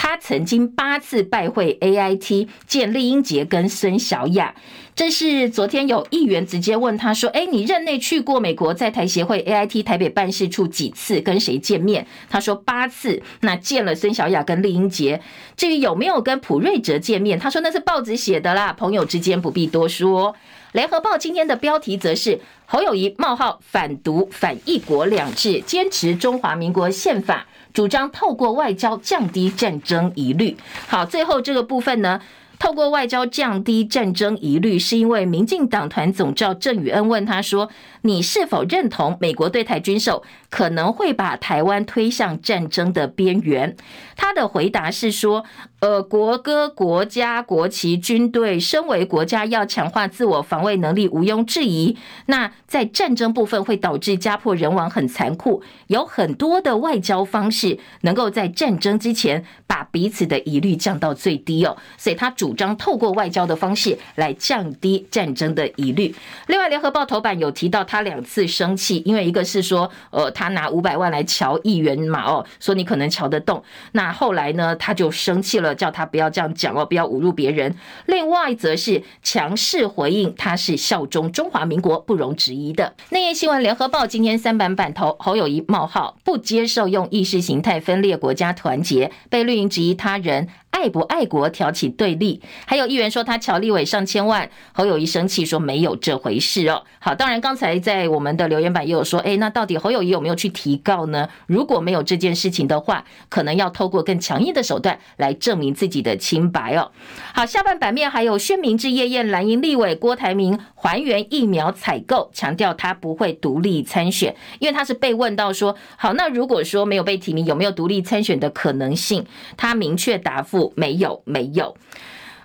[0.00, 4.54] 他曾经八次拜会 AIT，见丽英杰跟孙小雅。
[4.94, 11.20] 这是昨天有议员直接问他说：“哎，你任内去过美国在台协会 AIT 台北办事处几次？
[11.20, 13.20] 跟谁见面？”他说八次。
[13.40, 15.20] 那见了孙小雅跟丽英杰。
[15.56, 20.36] 至于有没有跟普瑞哲见面，他说那是报纸写的啦，朋友之间不必多说。
[20.72, 27.48] 联合报今天的标题则是侯友宜冒号反独反一国两制，坚持中华民国宪法。
[27.78, 30.56] 主张透过外交降低战争疑虑。
[30.88, 32.20] 好，最后这个部分呢，
[32.58, 37.70] 透过外交降低战争疑虑，是因为民进党团总召郑宇恩问他说
[38.02, 43.76] ：“你是否认同美国对台军售可能会把台湾推向战争的边缘？”
[44.16, 45.44] 他的回答是说
[45.80, 51.96] ：“呃，国歌、国家、国旗、军队，身为国家要强化自我防卫能力，毋庸置疑。
[52.26, 55.62] 那在战争部分会导致家破人亡，很残酷。
[55.86, 61.76] 有很多的外交方式能够在战争之前把彼此的疑虑降到最低哦。
[61.96, 66.14] 所以他主主张透过外交的方式来降低战争的疑虑。
[66.46, 73.62] 另外，联合报头版有提到他两次生气，因为一个是说，呃，他拿五百万来瞧议员嘛，哦，说你可能瞧得动。
[73.92, 77.76] 那后来呢，他就生气了，叫他不要这样讲哦，不要侮辱别人。
[78.06, 82.94] 另外，则是强势回应，他是效忠中华民国，不容置疑的。
[83.10, 90.48] 内页新闻，联合报今天三版版头，侯友宜冒号不接受用意识形态分裂国家团结，被绿营质疑他人。
[90.70, 96.84] 爱不爱国挑起对立，还有议员说他乔立伟上千万，侯友谊生气说没有这回事哦。
[97.00, 101.28] 好，当然刚才在我们的留言板也有说，哎，那到底侯友谊有没有去提告呢？
[101.46, 106.92] 如果没有这件事情的话，可能要透过更强硬的手段来证明自己的清白哦。
[107.34, 119.24] 好，下半版面还有宣明智、叶燕、蓝营立委郭台铭还原疫苗采购，强调他不会独立参选，因为他是被问到说，好，那如果说没有被提名，有没有独立参选的可能性？
[119.56, 120.57] 他明确答复。
[120.76, 121.76] 没有，没有。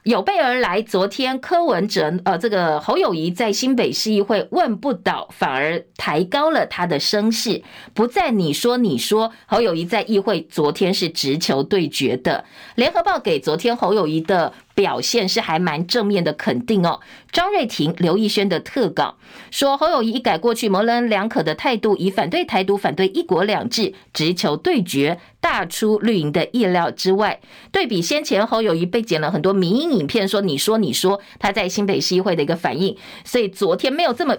[0.03, 0.81] 有备而来。
[0.81, 9.31] 昨天柯文哲，呃，这个侯友谊在新北市议会问不倒，反而抬高了他的声势，不再你说你说。
[9.45, 12.43] 侯友谊在议会昨天是直球对决的。
[12.75, 14.51] 联合报给昨天侯友谊的。
[14.75, 16.99] 表现是还蛮正面的肯定哦。
[17.31, 19.17] 张瑞婷、刘义轩的特稿
[19.51, 27.39] 说，侯友宜一改过去模棱两可的态度，以反对台独、反对一国两制直球对决，大出绿营的意料之外。
[27.71, 34.37] 对比先前侯友宜被剪了很多民音影片，说你说你说他在新北市议会的一个反应，所以昨天没有这么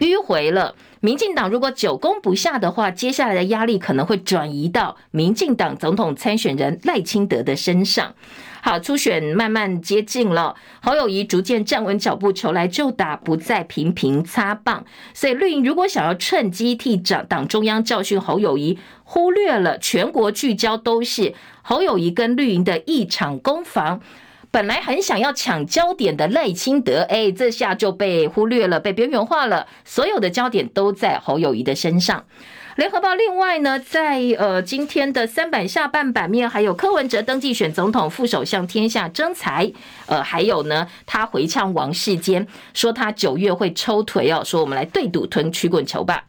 [0.00, 0.74] 迂回了。
[1.00, 8.14] 民进党如果久攻不下的话，接下来的压力可能会转移到民进党总统参选人赖清德的身上。
[8.66, 14.86] 好，初选慢慢接近了，侯友宜逐渐站稳脚步，球来就打，不再频频擦棒。
[15.12, 24.00] 所以绿营如果想要趁机替党党中央教训侯友宜，忽略了全国聚焦都是侯友宜跟绿营的一场攻防。
[24.50, 29.66] 本来很想要抢焦点的赖清德，哎，这下就被忽略了，被边缘化了。
[29.84, 32.24] 所有的焦点都在侯友宜的身上。
[32.76, 39.70] 联合报另外呢，在呃今天的三版下半版面，还有柯文哲登记选总统副手向天下征才，
[40.06, 46.24] 呃，还有呢，他回呛王世坚，说他九月会抽腿哦，说我们来对赌吞曲棍球吧。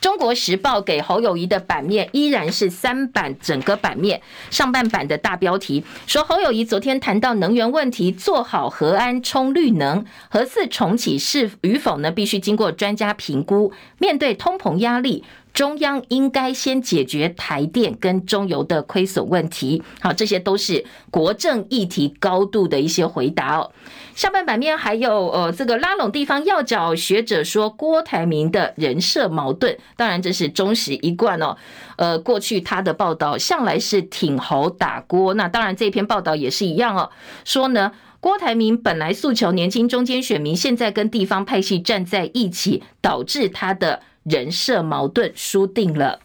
[0.00, 12.10] 中国时报给侯友谊的版面依然是三版整个版面，上半版的大标题说侯友谊昨天谈到能源问题，做好核安充绿能，核四重启是与否呢？
[12.10, 15.24] 必须经过专家评估，面对通膨压力。
[15.58, 19.82] 中央应该先解决台电跟中油的亏损问题。
[19.98, 23.72] 好，这些都是国政议题高度的一些回答哦。
[24.14, 31.56] 下半版面还有呃，这个拉拢地方要角学者说郭台铭的人设矛盾，当然这是中实一贯哦。
[31.96, 37.10] 呃，过去他的报道向来是挺侯打郭，那当然这篇报道也是一样哦，
[37.44, 37.90] 说呢
[38.20, 44.02] 郭台铭本来诉求年轻中间选民，现在跟地方派系站在一起，导致他的。
[44.28, 46.20] 人设矛盾输定了，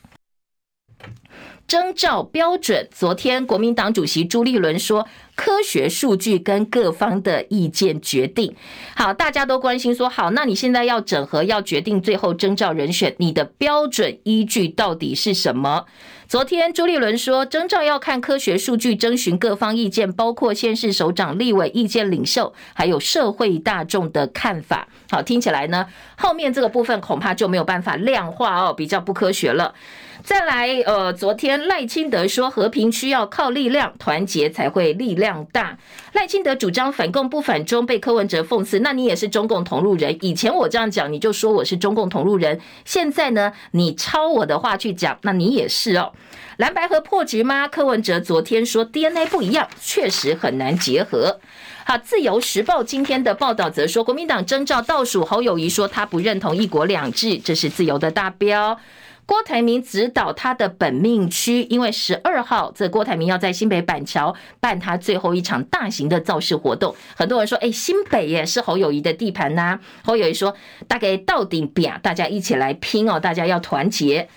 [1.67, 2.87] 征召标准。
[2.91, 8.55] 昨天国民党主席朱立伦说，科学数据跟各方的意见决定。
[8.95, 15.85] 好，大家都关心说，好，那你现在要整合，要决定最后征召人选，你的标准依据到底是什么？
[16.27, 24.87] 昨天朱立伦说，征召要看科学数据，征询各方意见，包括县市首长、立委意见领袖，还有社会大众的看法。
[25.13, 25.85] 好，听起来呢，
[26.17, 29.75] 后面这个部分恐怕就没有办法量化哦，比较不科学了。
[30.23, 35.77] 再来，呃，昨天赖清德说，和平需要靠力量，团结才会力量大。
[36.13, 40.17] 赖清德主张反共不反中，被柯文哲讽刺，那你也是中共同路人。
[40.21, 42.59] 以前我这样讲，你就说我是中共同路人。
[42.83, 46.11] 现在呢，你抄我的话去讲，那你也是哦。
[46.57, 47.67] 蓝白合破局吗？
[47.67, 51.39] 柯文哲昨天说 DNA 不一样，确实很难结合。
[51.85, 58.79] 好，自由时报今天的报道则说，国民党征召倒数，侯友宜说他不认同一国两制，这是自由的大标。
[59.25, 66.93] 郭台铭指导他的本命区，因为十二号这郭台铭要在新北板桥办他最后一场大型的造势活动。
[67.15, 69.79] 很多人说，哎，新北耶是侯友宜的地盘呐。
[70.03, 70.55] 侯友宜说，
[70.87, 74.29] 大概到顶扁，大家一起来拼哦，大家要团结。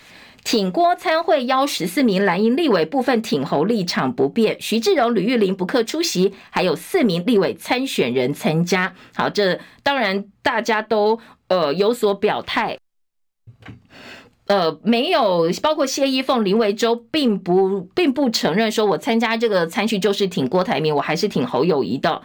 [0.47, 4.55] 挺郭参会邀十四名蓝营立委，部分挺侯立场不变。
[4.61, 8.93] 徐志荣、吕玉玲不克出席，还有四名立委参选人参加。
[9.13, 11.19] 好，这当然大家都
[11.49, 12.77] 呃有所表态。
[14.45, 22.21] 呃，没有，包括谢依凤、林维洲，并不并不承认说，我参加这个参选就是挺郭台铭，我还是挺侯友宜的。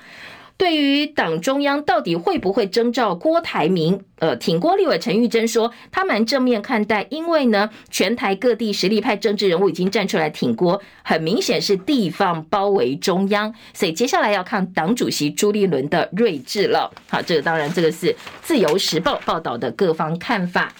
[0.62, 16.88] 对于党中央到底会不会征召郭台铭，呃，挺郭立委陈玉珍说，他蛮正面看待，因为呢，全台各地实力派政治人物已经站出来挺郭，很明显是地方包围中央，所以接下来要看党主席朱立伦的睿智了。
[17.10, 20.72] 好，这个当然这个是自由时报报道的各方看法。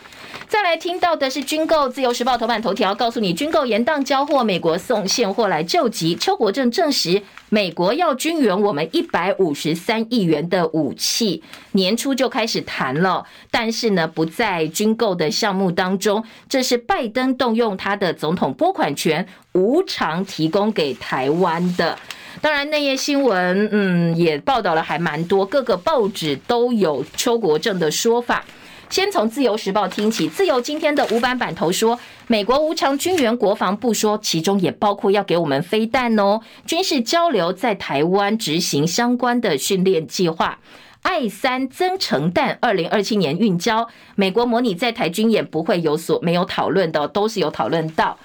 [0.49, 6.15] 再来听到的是军购，自由时报头版头条告诉你，军购延宕交货，美国送现货来救急。
[6.15, 16.23] 邱国正证实，美国要军援我们一百五十三亿元的武器，年初就开始谈了，但是呢，不在军购的项目当中。
[16.49, 21.99] 这是拜登动用他的总统拨款权，无偿提供给台湾的。
[22.41, 28.45] 当然，内页新闻，嗯，也报道了还蛮多，各个报纸都有邱国正的说法。
[28.93, 36.43] 先从《自由时报》听起，《自由》今天的五版版头说，美国无偿军援，国防部说，其中也包括要给我们飞弹哦。
[36.67, 40.59] 军事交流在台湾执行相关的训练计划，
[41.01, 43.89] 爱三增程弹，二零二七年运交。
[44.15, 48.19] 美国模拟在台军演不会有所没有讨论的，都是有讨论到。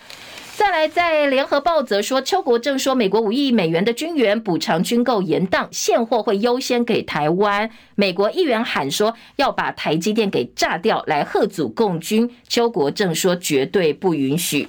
[0.58, 7.70] 再来，在联合报则说，邱国正说，美国五亿美元的军援补偿军购延宕，现货会优先给台湾。
[7.94, 12.28] 美国议员喊说要把台积电给炸掉，来贺阻共军。
[12.48, 14.68] 邱国正说绝对不允许。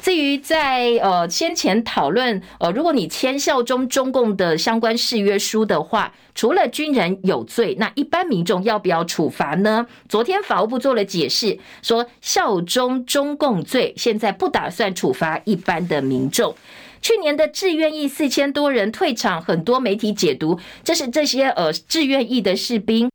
[0.00, 9.86] 至于在呃先前讨论呃，如果你签效忠中共的相关誓约书的话，除了军人有罪，那一般民众要不要处罚呢？
[10.08, 16.54] 昨天法务部做了解释，说效忠中共罪，现在不打算处罚一般的民众。
[17.00, 23.10] 去年的志愿役四千多人退场，很多媒体解读这是这些呃志愿役的士兵。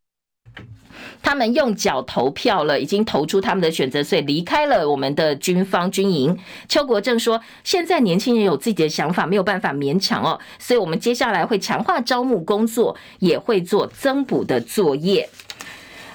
[1.23, 6.37] 他们用脚投票了，已经投出他们的选择，所以离开了我们的军方军营。
[6.67, 15.27] 邱国正说：“现在年轻人有自己的想法，没有办法勉强哦，所以我们接下来会强化招募工作，也会做增补的作业。”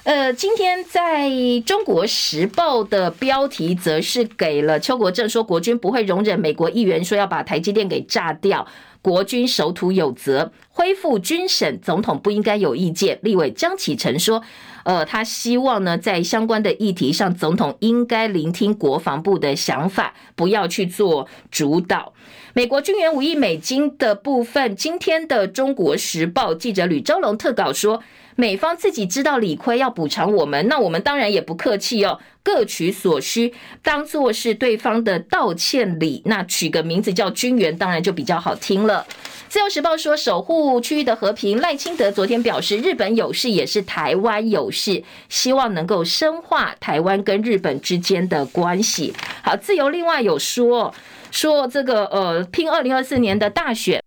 [0.03, 1.29] 呃，今天在
[1.65, 8.65] 中国时报的标题则是给了邱国正说：“国军不会容忍美国议员说要把台积电给炸掉。”
[9.01, 13.19] 国军守土有责，恢复军审，总统不应该有意见。
[13.21, 14.41] 立委江启臣说，
[14.85, 22.13] 呃，他希望呢，在相关的议题上，总统应该聆听国防部的想法，不要去做主导。
[22.53, 28.01] 美国军援五亿美金的部分，今天的中国时报记者吕昭龙特稿说。
[28.35, 33.53] 美方自己知道理亏要补偿我们，那我们当然也不客气哦，各取所需，
[33.83, 39.05] 当做是对方的道歉礼，那取个名字叫军援，当然就比较好听了。
[39.49, 49.13] 自由时报说，守护区域的和平，赖清德昨天表示，日本有事也是台湾有事，希望能够深化台湾跟日本之间的关系。
[49.41, 50.93] 好，自由另外有说
[51.31, 54.03] 说这个呃，拼二零二四年的大选。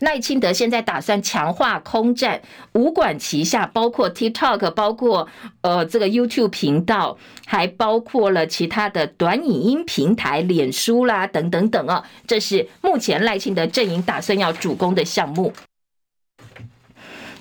[0.00, 2.40] 赖清德现在打算强化空战，
[2.72, 5.28] 武馆旗下，包括 TikTok，包括
[5.62, 7.16] 呃这个 YouTube 频道，
[7.46, 15.52] 还包括了其他的短影音平台，脸书啦等等等啊，这是目前赖清德阵营打算要主攻的项目。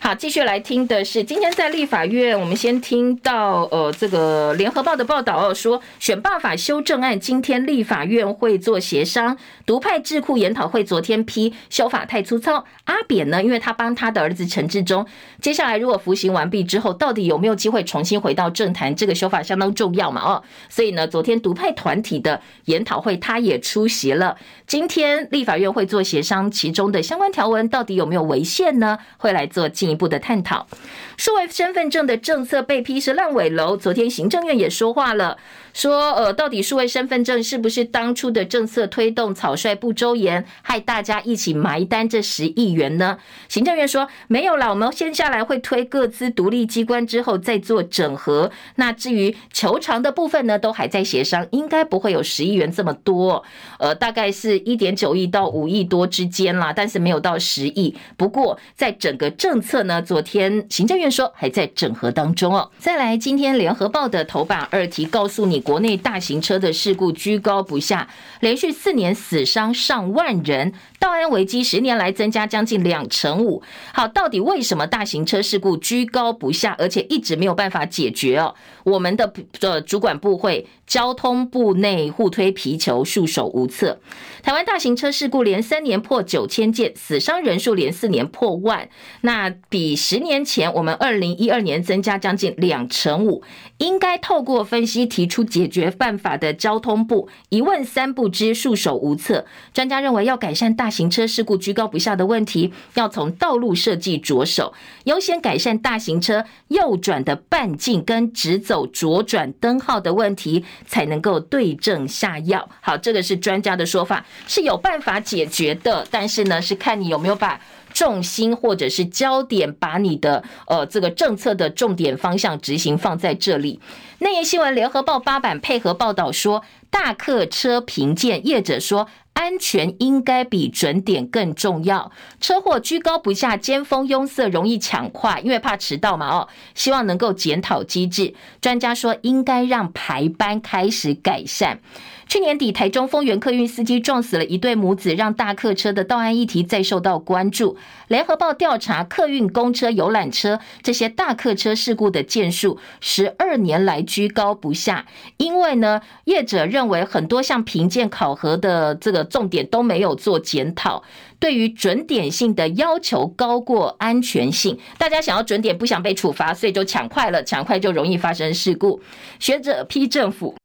[0.06, 15.06] 好，继续来听的是今天在立法院，我们先听到呃这个联合报的报道哦，说选罢法修正案今天立法院会做协商，独派智库研讨会昨天批修法太粗糙，阿扁呢，因为他帮他的儿子陈志忠，
[15.39, 24.36] 接下来如果服刑完毕之后，到底有没有机会重新回到政坛，这个修法相当重要嘛哦，所以呢，昨天独派团体的研讨会他也出席了，
[24.68, 28.99] 今天立法院会做协商，其中的相关条文到底有没有违宪呢？
[29.16, 30.68] 会来做进一步的探讨。
[31.16, 35.38] 数位身份证的政策被批是烂尾楼，昨天行政院也说话了，
[35.74, 43.18] 说呃，到底数位身份证是不是当初的政策推动草率不周延，害大家一起埋单这十亿元呢？
[43.50, 48.52] 行政院说没有啦，我们先下来会推各自独立机关之后再做整合。
[48.76, 53.44] 那至于求偿的部分呢，都还在协商，应该不会有十亿元这么多，
[53.80, 57.96] 呃，大概是一点九亿到五亿多之间啦，但是没有到十亿。
[58.16, 62.70] 不过在整个政策呢，昨天行政院说还在整合当中哦。
[62.78, 68.07] 再来，今天联合报的头版二题告诉你，国内大型车的事故居高不下，
[68.41, 73.64] 连续四年死伤上万人，道安危机十年来增加将近两成五。
[73.93, 78.53] 好，到底为什么大型车事故居高不下，而且一直没有办法解决哦？
[78.84, 84.00] 我们的呃主管部会交通部内互推皮球，束手无策。
[84.42, 88.90] 台湾大型车事故连三年破九千件，死伤人数连四年破万，
[89.22, 93.44] 那比十年前我们二零一二年增加将近两成五。
[93.78, 99.46] 应该透过分析提出解决办法的交通部一问三不知，束手无策。
[99.74, 104.74] 专家认为，要改善大型车事故居高不下的问题，要从道路设计着手，
[105.06, 112.68] 优先改善大型车右转的半径跟直走走左转灯号的问题，才能够对症下药。
[112.82, 114.26] 好，这个是专家的说法。
[114.48, 117.62] 是有办法解决的，但是呢，是看你有没有把
[117.94, 123.80] 重心或者是焦点，把你的呃这个政策的重点方向执行放在这里。
[124.18, 126.64] 内页新闻联合报八版配合报道说，
[126.94, 132.12] 大客车评鉴业者说，安全应该比准点更重要。
[132.39, 136.48] 车祸居高不下，尖峰拥塞容易抢快，因为怕迟到嘛哦。
[136.76, 141.80] 希望能够检讨机制，专家说应该让排班开始改善。
[142.28, 147.78] 去年底，台中丰原客运司机撞死了一对母子，让大客车的道安议题再受到关注。
[148.08, 155.06] 联合报调查客运公车、游览车这些大客车事故的件数，十二年来居高不下。
[155.38, 161.04] 因为呢，业者认为很多项评鉴考核的这个重点都没有做检讨，
[161.40, 164.80] 对于准点性的要求高过安全性。
[164.98, 169.02] 大家想要准点，不想被处罚，所以就抢快了，抢快就容易发生事故。
[169.40, 170.56] 学者批政府。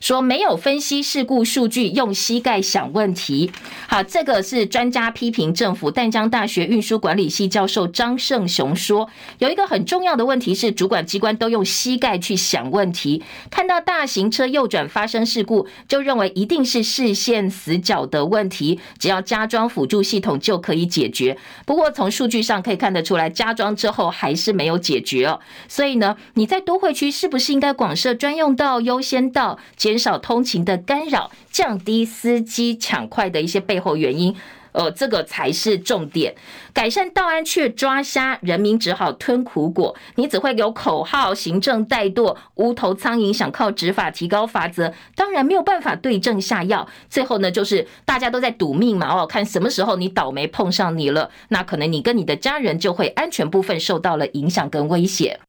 [0.00, 3.50] 说没有分析事故数据，用膝盖想问题。
[3.88, 5.90] 好，这个是专家批评政府。
[5.90, 21.36] 淡江大学运输管理系教授张胜雄说，有一个很重要的问题是，主管机关都用膝盖去想问题，看到大型车右转发生事故，就认为一定是视线死角的问题，只要加装辅助系统就可以解决。
[21.66, 25.40] 不过从数据上可以看得出来，加装之后还是没有解决哦。
[25.66, 29.58] 所以呢，你在都会区是不是应该广设专用道、优先道？
[29.88, 34.36] 减少通勤的干扰，降低司机抢快的一些背后原因，
[34.72, 36.34] 呃，这个才是重点。
[36.74, 39.96] 改善道安却抓瞎，人民只好吞苦果。
[40.16, 46.86] 你只会有口号，行政怠惰，无头苍蝇想靠执法提高法则，当然没有办法对症下药。
[47.08, 55.40] 最后呢，就是大家都在赌命嘛，哦，看什么时候你倒霉碰上你了，那可能你跟你的家人就会安全部分受到了影响跟威胁。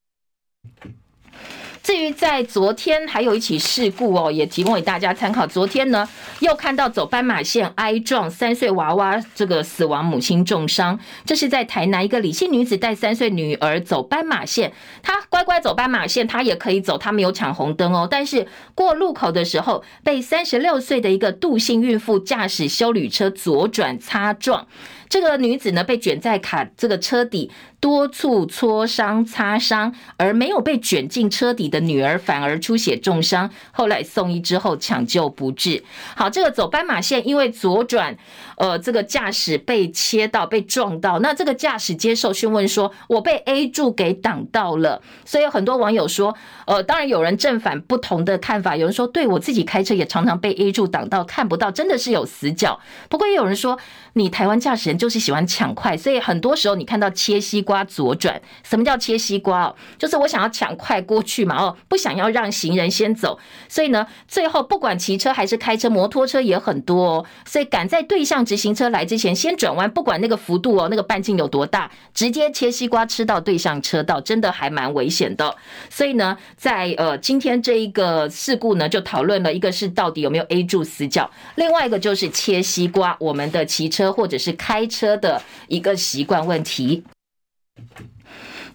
[1.89, 5.47] 至于在昨天还有一起事故哦，也提供给大家参考。
[5.47, 6.07] 昨天呢，
[6.39, 10.99] 又看到走斑马线挨撞三岁娃娃，这个死亡，母亲重伤。
[11.25, 14.71] 这是在台南一个李姓女子带三岁女儿走斑马线，
[15.01, 18.07] 她乖乖走斑马线，她也可以走，她没有抢红灯哦。
[18.07, 24.67] 但是过路口的时候，被三十六岁的一个杜姓孕妇驾驶修旅车左转擦撞。
[25.09, 35.83] 这个女子呢，被卷在卡这个车底，多处挫伤擦伤，而没有被卷进车底的女儿反而出血重伤，后来送医之后抢救不治。
[36.15, 38.15] 好，这个走斑马线，因为左转，
[38.57, 46.35] 呃，这个驾驶被切到被撞到，那这个驾驶接受讯问说：“我被 A 柱给挡到了。”所以有很多网友说，
[46.67, 53.79] 呃，当然有人正反不同的看法，有人说：“对我自己开车也常常被 A 柱挡到，看不到，真的是有死角。”不过也有人说，
[54.13, 54.99] 你台湾驾驶人。
[54.99, 59.75] 就是喜欢抢快，所以很多时候你看到切西瓜左转，什么叫切西瓜哦？
[59.99, 75.55] 就是我想要抢快过去嘛哦，不想要让行人先走，所以呢，最后不管骑车还是开车，摩托车也很多哦，所以赶在对向直行车来之前先转弯，不管那个幅度哦，那个半径有多大，直接切西瓜吃到对向车道，真的还蛮危险的。
[75.91, 87.03] 所以呢，在呃今天这一个事故呢，就讨论了一个是到底有没有 A 柱死角，另外一个就是切西瓜，我们的骑车或者是开车的一个习惯问题。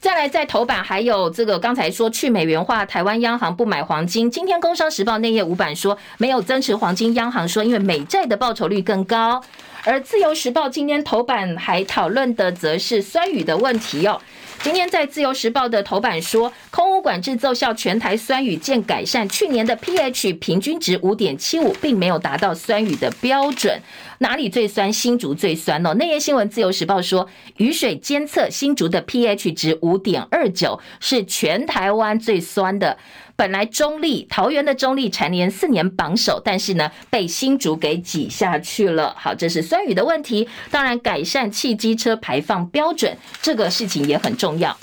[0.00, 4.30] 再来，在头版还有这个，刚才说去美元化，台湾央行不买黄金。
[4.30, 9.42] 今天《工商时报》内页五版说没有增持黄金，央行说因为美债的报酬率更高。
[9.84, 14.20] 而《自由时报》今天头版还讨论的则是酸雨的问题哦。
[14.62, 19.28] 今天在《自由时报》的头版说，空污管制奏效，全台酸雨见改善。
[19.28, 23.78] 去年的 pH 平均值五点七五，并没有达到酸雨的标准。
[24.18, 24.90] 哪里最酸？
[24.90, 25.92] 新竹最酸哦。
[25.94, 27.28] 内页新闻，《自由时报》说，
[27.58, 32.96] 雨水监测新竹的 pH 值五点二九，是全台湾最酸的。
[33.36, 39.14] 本来中立、桃园的中立蝉联四年榜首，但是呢，被新竹给挤下去了。
[39.18, 40.48] 好，这是酸雨的问题。
[40.70, 44.76] 当然，改善汽机车排放标准这个事情也很重要。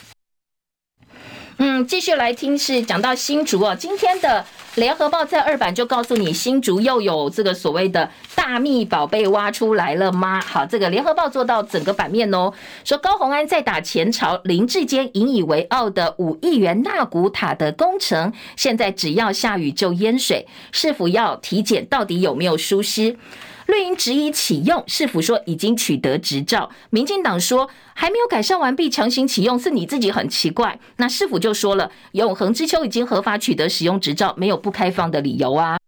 [1.64, 4.44] 嗯，继续来听是讲到新竹哦，今天的。
[4.76, 10.42] 联合报在二版就告诉你，新竹又有这个所谓的大秘宝被挖出来了吗？
[10.42, 12.52] 好，这个联合报做到整个版面哦，
[12.84, 21.86] 说高虹安在打前朝林志坚引以为傲的五亿元纳古塔的工程，现在只要下雨就淹水，是否要体检？
[21.86, 23.16] 到底有没有疏失？
[23.72, 26.70] 绿营质疑启用，市府说已经取得执照。
[26.90, 30.78] 民进党说还没有改善完毕，强行启用是你自己很奇怪。
[30.98, 35.81] 那市府就说了，永恒之秋已经合法取得使用执照，没有不开放的理由啊。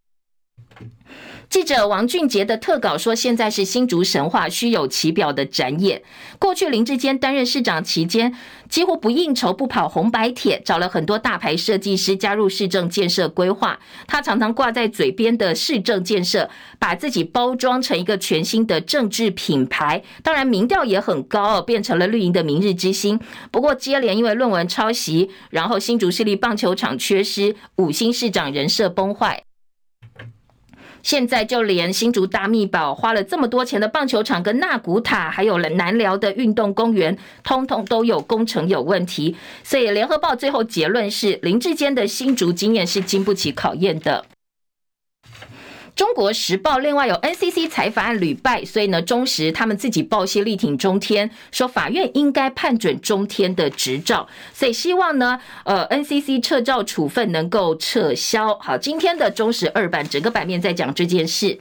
[1.49, 6.01] 记者王俊杰的特稿说，现在是新竹神话虚有其表的展演。
[6.39, 8.33] 过去林志坚担任市长期间，
[8.67, 13.79] 几乎不应酬、不跑红白帖，找了很多大牌设计师加入市政建设规划。
[14.07, 20.01] 他常常挂在嘴边的市政建设，把自己包装成一个全新的政治品牌。
[20.23, 23.19] 当然，民调也很高，变成了绿营的明日之星。
[23.51, 29.43] 不过，接连因为论文抄袭，然后新竹市立棒球场缺失，五星市长人设崩坏。
[31.03, 39.35] 现在就连新竹大密宝花了这么多钱的棒球场、跟纳古塔，还有了南寮的运动公园，通通都有工程有问题。
[39.63, 44.25] 所以联合报最后结论是，林志坚的新竹经验是经不起考验的。
[45.95, 58.57] 中国时报另外有 NCC 裁法案屡败，所以呢，中时他们自己报系力挺中天，说法院应该判准中天的执照，所以希望呢，呃，NCC 撤照处分能够撤销。
[58.57, 61.59] 好，今天的中时二版整个版面在讲这件事。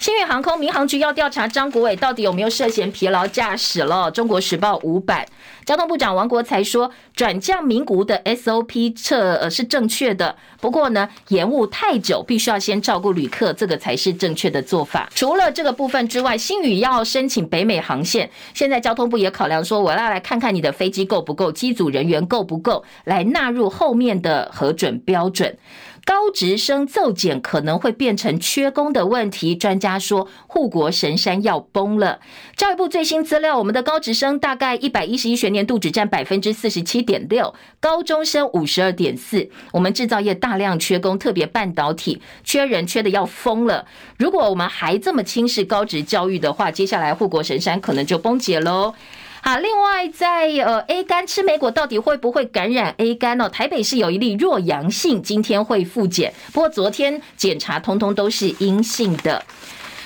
[0.00, 4.10] 新宇航空民航局要调查张国伟到底有没有涉嫌疲劳驾驶了。
[4.10, 5.26] 中国时报五版，
[5.66, 15.06] 交通部长王国材说，转降名古屋的 SOP 测呃是正确的，不过呢，延误太久，必须要先照顾旅客，这个才是正确的做法。
[15.14, 25.58] 除了这个部分之外，新宇要申请北美航线，现在交通部也考量说，我要来看看你的飞机够不够，机组人员够不够，来纳入后面的核准标准。
[26.06, 32.20] 高职生骤减可能会变成缺工的问题，专家他说护国神山要崩了。
[32.56, 39.50] 教育部最新资料，我们的高职生大概一百一十一学年度只占百分之四十七点六，高中生五十二点四。
[39.72, 43.86] 我们制造业大量缺工，特别半导体缺人缺的要疯了。
[44.16, 48.94] 如果我们还这么轻视高职教育的话，接下来护国神山可能就崩解喽。
[49.42, 53.48] 好，另外在呃 A 肝吃莓果到底会不会感染 A 肝哦？
[53.48, 59.42] 台北市有一例弱阳性，今天会复检，不过昨天检查通通都是阴性的。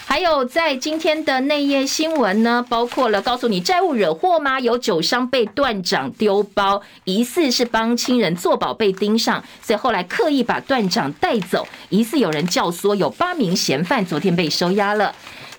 [0.07, 4.61] 还有在今天的内页新闻呢，包括了告诉你债务惹祸吗？
[4.61, 15.12] 有酒商被断掌丢包，疑似是帮亲人做保被盯上，所以后来刻意把断掌带走，疑似有人教唆，有八名嫌犯昨天被收押了。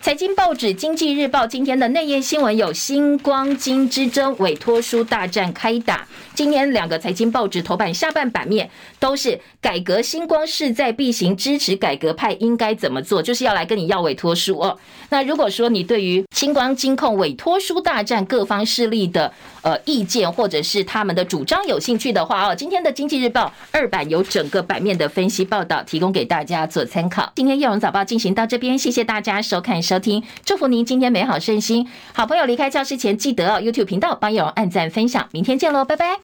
[0.05, 6.07] 财经报纸《经济日报》今天的内页新闻有星光金之争，委托书大战开打。
[6.35, 14.77] 今天两个财经报纸头版下半版面都是改革星光势在必行，支持改革派应该怎么做，就是要来跟你要委托书哦。
[15.09, 19.33] 那如果说你对于星光金控委托书大战各方势力的
[19.63, 27.31] 呃意见或者是他们的主张有兴趣的话哦，今天的《经济日报》二版有整个版面的分析报道，提供给大家做参考。
[27.35, 29.94] 今天《叶荣早报》进行到这边，谢谢大家收看收。
[29.95, 31.87] 收听，祝福您今天美好顺心。
[32.13, 35.29] 好朋友离开教室前，记得哦，YouTube 频道帮叶荣按赞分享。
[35.31, 36.19] 明天见喽，拜拜。